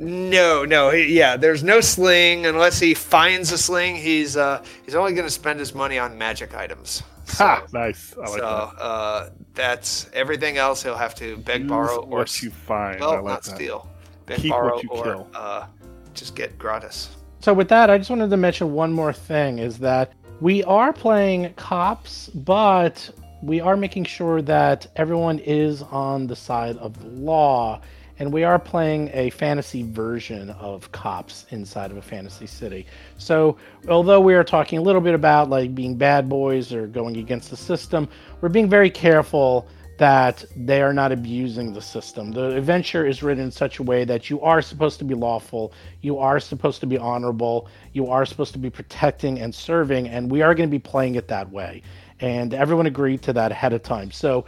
No, 0.00 0.64
no, 0.64 0.90
he, 0.90 1.16
yeah. 1.16 1.36
There's 1.36 1.62
no 1.62 1.80
sling 1.80 2.46
unless 2.46 2.80
he 2.80 2.94
finds 2.94 3.52
a 3.52 3.58
sling. 3.58 3.94
He's 3.94 4.36
uh 4.36 4.64
he's 4.84 4.96
only 4.96 5.12
going 5.12 5.26
to 5.26 5.30
spend 5.30 5.60
his 5.60 5.72
money 5.72 6.00
on 6.00 6.18
magic 6.18 6.52
items. 6.52 7.04
So, 7.24 7.44
Ha! 7.44 7.66
Nice. 7.72 8.14
I 8.16 8.20
like 8.20 8.28
so 8.30 8.36
that. 8.76 8.82
uh, 8.82 9.30
that's 9.54 10.10
everything 10.12 10.56
else. 10.58 10.82
He'll 10.82 10.96
have 10.96 11.14
to 11.16 11.36
beg, 11.38 11.62
Use 11.62 11.68
borrow, 11.70 11.98
or 12.02 12.18
what 12.20 12.42
you 12.42 12.50
find. 12.50 13.02
I 13.02 13.06
well, 13.06 13.14
like 13.16 13.24
not 13.24 13.42
that. 13.44 13.54
steal. 13.56 13.88
Beg, 14.26 14.38
Keep 14.38 14.50
borrow, 14.50 14.74
what 14.74 14.82
you 14.82 14.88
or 14.90 15.04
kill. 15.04 15.28
uh, 15.34 15.66
just 16.14 16.34
get 16.34 16.58
gratis. 16.58 17.16
So 17.40 17.52
with 17.54 17.68
that, 17.68 17.90
I 17.90 17.98
just 17.98 18.10
wanted 18.10 18.30
to 18.30 18.36
mention 18.36 18.72
one 18.72 18.92
more 18.92 19.12
thing: 19.12 19.58
is 19.58 19.78
that 19.78 20.12
we 20.40 20.62
are 20.64 20.92
playing 20.92 21.52
cops, 21.54 22.28
but 22.34 23.10
we 23.42 23.60
are 23.60 23.76
making 23.76 24.04
sure 24.04 24.42
that 24.42 24.86
everyone 24.96 25.38
is 25.40 25.82
on 25.82 26.26
the 26.28 26.36
side 26.36 26.76
of 26.78 26.98
the 27.00 27.08
law, 27.08 27.80
and 28.18 28.32
we 28.32 28.44
are 28.44 28.58
playing 28.58 29.10
a 29.12 29.30
fantasy 29.30 29.82
version 29.82 30.50
of 30.50 30.90
cops 30.92 31.46
inside 31.50 31.90
of 31.90 31.96
a 31.96 32.02
fantasy 32.02 32.46
city. 32.46 32.86
So 33.18 33.56
although 33.88 34.20
we 34.20 34.34
are 34.34 34.44
talking 34.44 34.78
a 34.78 34.82
little 34.82 35.00
bit 35.00 35.14
about 35.14 35.50
like 35.50 35.74
being 35.74 35.96
bad 35.96 36.28
boys 36.28 36.72
or 36.72 36.86
going 36.86 37.16
against 37.16 37.50
the 37.50 37.56
system, 37.56 38.08
we're 38.40 38.48
being 38.48 38.68
very 38.68 38.90
careful 38.90 39.66
that 39.98 40.44
they 40.56 40.82
are 40.82 40.92
not 40.92 41.12
abusing 41.12 41.72
the 41.72 41.80
system. 41.80 42.32
The 42.32 42.56
adventure 42.56 43.06
is 43.06 43.22
written 43.22 43.44
in 43.44 43.50
such 43.50 43.78
a 43.78 43.82
way 43.82 44.04
that 44.04 44.30
you 44.30 44.40
are 44.40 44.62
supposed 44.62 44.98
to 44.98 45.04
be 45.04 45.14
lawful, 45.14 45.72
you 46.00 46.18
are 46.18 46.40
supposed 46.40 46.80
to 46.80 46.86
be 46.86 46.98
honorable, 46.98 47.68
you 47.92 48.08
are 48.08 48.26
supposed 48.26 48.52
to 48.54 48.58
be 48.58 48.70
protecting 48.70 49.38
and 49.40 49.54
serving, 49.54 50.08
and 50.08 50.30
we 50.30 50.42
are 50.42 50.54
going 50.54 50.68
to 50.68 50.70
be 50.70 50.80
playing 50.80 51.14
it 51.14 51.28
that 51.28 51.50
way. 51.50 51.82
And 52.20 52.54
everyone 52.54 52.86
agreed 52.86 53.22
to 53.22 53.32
that 53.34 53.52
ahead 53.52 53.72
of 53.72 53.82
time. 53.82 54.10
So 54.10 54.44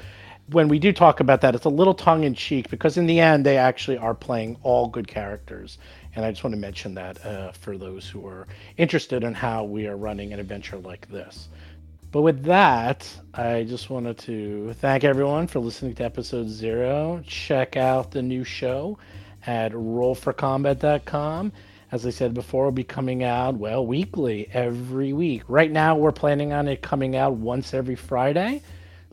when 0.51 0.69
we 0.69 0.79
do 0.79 0.93
talk 0.93 1.21
about 1.21 1.41
that, 1.41 1.55
it's 1.55 1.65
a 1.65 1.71
little 1.71 1.95
tongue 1.95 2.25
in 2.25 2.35
cheek 2.35 2.69
because 2.71 2.97
in 2.97 3.07
the 3.07 3.21
end, 3.21 3.47
they 3.47 3.57
actually 3.57 3.99
are 3.99 4.15
playing 4.15 4.59
all 4.63 4.89
good 4.89 5.09
characters. 5.09 5.79
And 6.15 6.25
I 6.25 6.31
just 6.31 6.45
want 6.45 6.55
to 6.55 6.61
mention 6.61 6.95
that 6.95 7.25
uh, 7.25 7.53
for 7.53 7.77
those 7.79 8.09
who 8.09 8.27
are 8.27 8.47
interested 8.77 9.25
in 9.25 9.35
how 9.35 9.65
we 9.65 9.87
are 9.87 9.97
running 9.97 10.33
an 10.33 10.41
adventure 10.41 10.79
like 10.79 11.09
this. 11.09 11.49
But 12.13 12.23
with 12.23 12.45
that, 12.45 13.09
I 13.33 13.65
just 13.65 13.91
wanted 13.91 14.19
to 14.19 14.75
thank 14.75 15.03
everyone 15.03 15.49
for 15.49 15.59
listening 15.59 15.95
to 15.97 16.05
episode 16.05 16.49
zero. 16.49 17.23
Check 17.27 17.77
out 17.77 18.13
the 18.13 18.23
new 18.23 18.45
show 18.45 18.99
at 19.47 19.73
rollforcombat.com. 19.73 21.53
As 21.91 22.07
I 22.07 22.11
said 22.11 22.35
before, 22.35 22.67
will 22.67 22.73
be 22.73 22.85
coming 22.85 23.25
out, 23.25 23.57
well, 23.57 23.85
weekly, 23.85 24.49
every 24.53 25.13
week. 25.13 25.43
Right 25.49 25.71
now, 25.71 25.97
we're 25.97 26.13
planning 26.13 26.53
on 26.53 26.69
it 26.69 26.83
coming 26.83 27.17
out 27.17 27.35
once 27.35 27.75
every 27.75 27.97
Friday. 27.97 28.63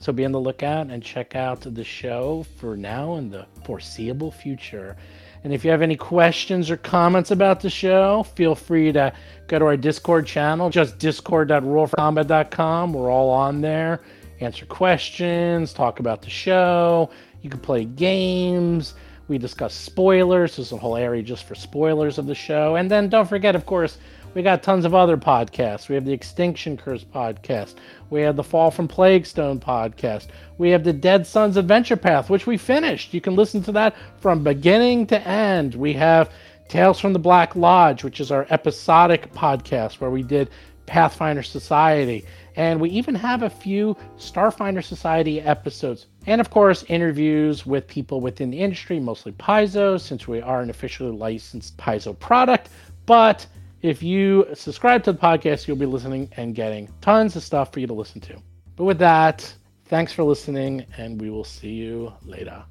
So 0.02 0.12
be 0.12 0.26
on 0.26 0.32
the 0.32 0.40
lookout 0.40 0.88
and 0.90 1.04
check 1.04 1.36
out 1.36 1.62
the 1.62 1.84
show 1.84 2.44
for 2.58 2.76
now 2.76 3.14
and 3.14 3.32
the 3.32 3.46
foreseeable 3.64 4.32
future. 4.32 4.98
And 5.44 5.54
if 5.54 5.64
you 5.64 5.70
have 5.70 5.84
any 5.84 5.96
questions 5.96 6.72
or 6.72 6.78
comments 6.78 7.30
about 7.30 7.60
the 7.62 7.70
show, 7.70 8.24
feel 8.36 8.56
free 8.56 8.92
to 8.94 9.14
go 9.48 9.60
to 9.60 9.66
our 9.66 9.78
Discord 9.78 10.26
channel, 10.26 10.72
just 10.72 10.98
discord.rollforcombat.com. 10.98 12.94
We're 12.94 13.12
all 13.12 13.30
on 13.30 13.62
there. 13.62 14.02
Answer 14.40 14.66
questions, 14.66 15.72
talk 15.72 16.00
about 16.00 16.24
the 16.24 16.32
show. 16.32 17.12
You 17.44 17.52
can 17.52 17.60
play 17.60 17.86
games. 17.86 18.96
We 19.28 19.38
discuss 19.38 19.76
spoilers. 19.76 20.56
There's 20.56 20.72
a 20.72 20.78
whole 20.78 20.98
area 20.98 21.22
just 21.22 21.44
for 21.44 21.54
spoilers 21.54 22.18
of 22.18 22.26
the 22.26 22.34
show. 22.34 22.76
And 22.76 22.90
then 22.90 23.08
don't 23.08 23.30
forget, 23.30 23.56
of 23.56 23.68
course, 23.68 24.00
we 24.34 24.42
got 24.42 24.64
tons 24.64 24.86
of 24.86 24.96
other 24.96 25.18
podcasts. 25.18 25.90
We 25.90 25.96
have 25.96 26.06
the 26.06 26.14
Extinction 26.14 26.78
Curse 26.78 27.04
podcast. 27.04 27.76
We 28.10 28.22
have 28.22 28.36
the 28.36 28.44
Fall 28.44 28.72
from 28.72 28.88
Plaguestone 28.88 29.60
podcast. 29.60 30.28
We 30.58 30.70
have 30.70 30.84
the 30.84 30.94
Dead 30.94 31.28
Suns 31.28 31.58
Adventure 31.58 31.98
Path, 31.98 32.30
which 32.30 32.48
we 32.48 32.58
finished. 32.58 33.14
You 33.14 33.22
can 33.22 33.36
listen 33.36 33.62
to 33.64 33.72
that 33.74 33.96
from 34.18 34.44
beginning 34.44 35.08
to 35.08 35.28
end. 35.28 35.76
We 35.76 35.94
have 35.94 36.32
Tales 36.70 37.00
from 37.00 37.12
the 37.12 37.20
Black 37.20 37.56
Lodge, 37.56 38.04
which 38.04 38.22
is 38.22 38.32
our 38.32 38.48
episodic 38.50 39.34
podcast 39.34 40.00
where 40.00 40.10
we 40.12 40.24
did 40.24 40.50
Pathfinder 40.86 41.44
Society. 41.44 42.26
And 42.56 42.80
we 42.80 42.90
even 42.90 43.16
have 43.16 43.44
a 43.44 43.50
few 43.50 43.98
Starfinder 44.18 44.84
Society 44.84 45.42
episodes. 45.42 46.08
And 46.28 46.40
of 46.40 46.50
course, 46.50 46.84
interviews 46.88 47.66
with 47.66 47.88
people 47.88 48.22
within 48.22 48.50
the 48.50 48.60
industry, 48.60 49.00
mostly 49.00 49.34
Paizo, 49.34 50.00
since 50.00 50.28
we 50.28 50.42
are 50.42 50.62
an 50.62 50.70
officially 50.70 51.12
licensed 51.12 51.78
Paizo 51.78 52.18
product. 52.18 52.70
But 53.06 53.46
if 53.82 54.04
you 54.04 54.46
subscribe 54.54 55.04
to 55.04 55.14
the 55.14 55.18
podcast, 55.20 55.68
you'll 55.68 55.78
be 55.78 55.86
listening 55.86 56.30
and 56.38 56.54
getting 56.56 56.90
tons 57.02 57.36
of 57.36 57.44
stuff 57.44 57.72
for 57.74 57.80
you 57.80 57.88
to 57.88 57.94
listen 57.94 58.22
to. 58.22 58.38
But 58.76 58.86
with 58.86 59.00
that, 59.00 59.52
thanks 59.86 60.14
for 60.14 60.24
listening, 60.24 60.86
and 60.98 61.20
we 61.20 61.30
will 61.30 61.44
see 61.44 61.72
you 61.72 62.14
later. 62.24 62.64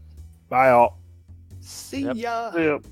Bye 0.49 0.70
all. 0.70 0.99
See 1.61 2.05
Yep. 2.05 2.16
ya. 2.16 2.53
Yep. 2.57 2.85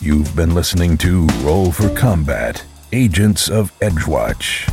You've 0.00 0.34
been 0.34 0.54
listening 0.54 0.96
to 0.98 1.26
Roll 1.42 1.70
for 1.70 1.88
Combat 1.94 2.64
Agents 2.92 3.48
of 3.50 3.76
Edgewatch. 3.80 4.72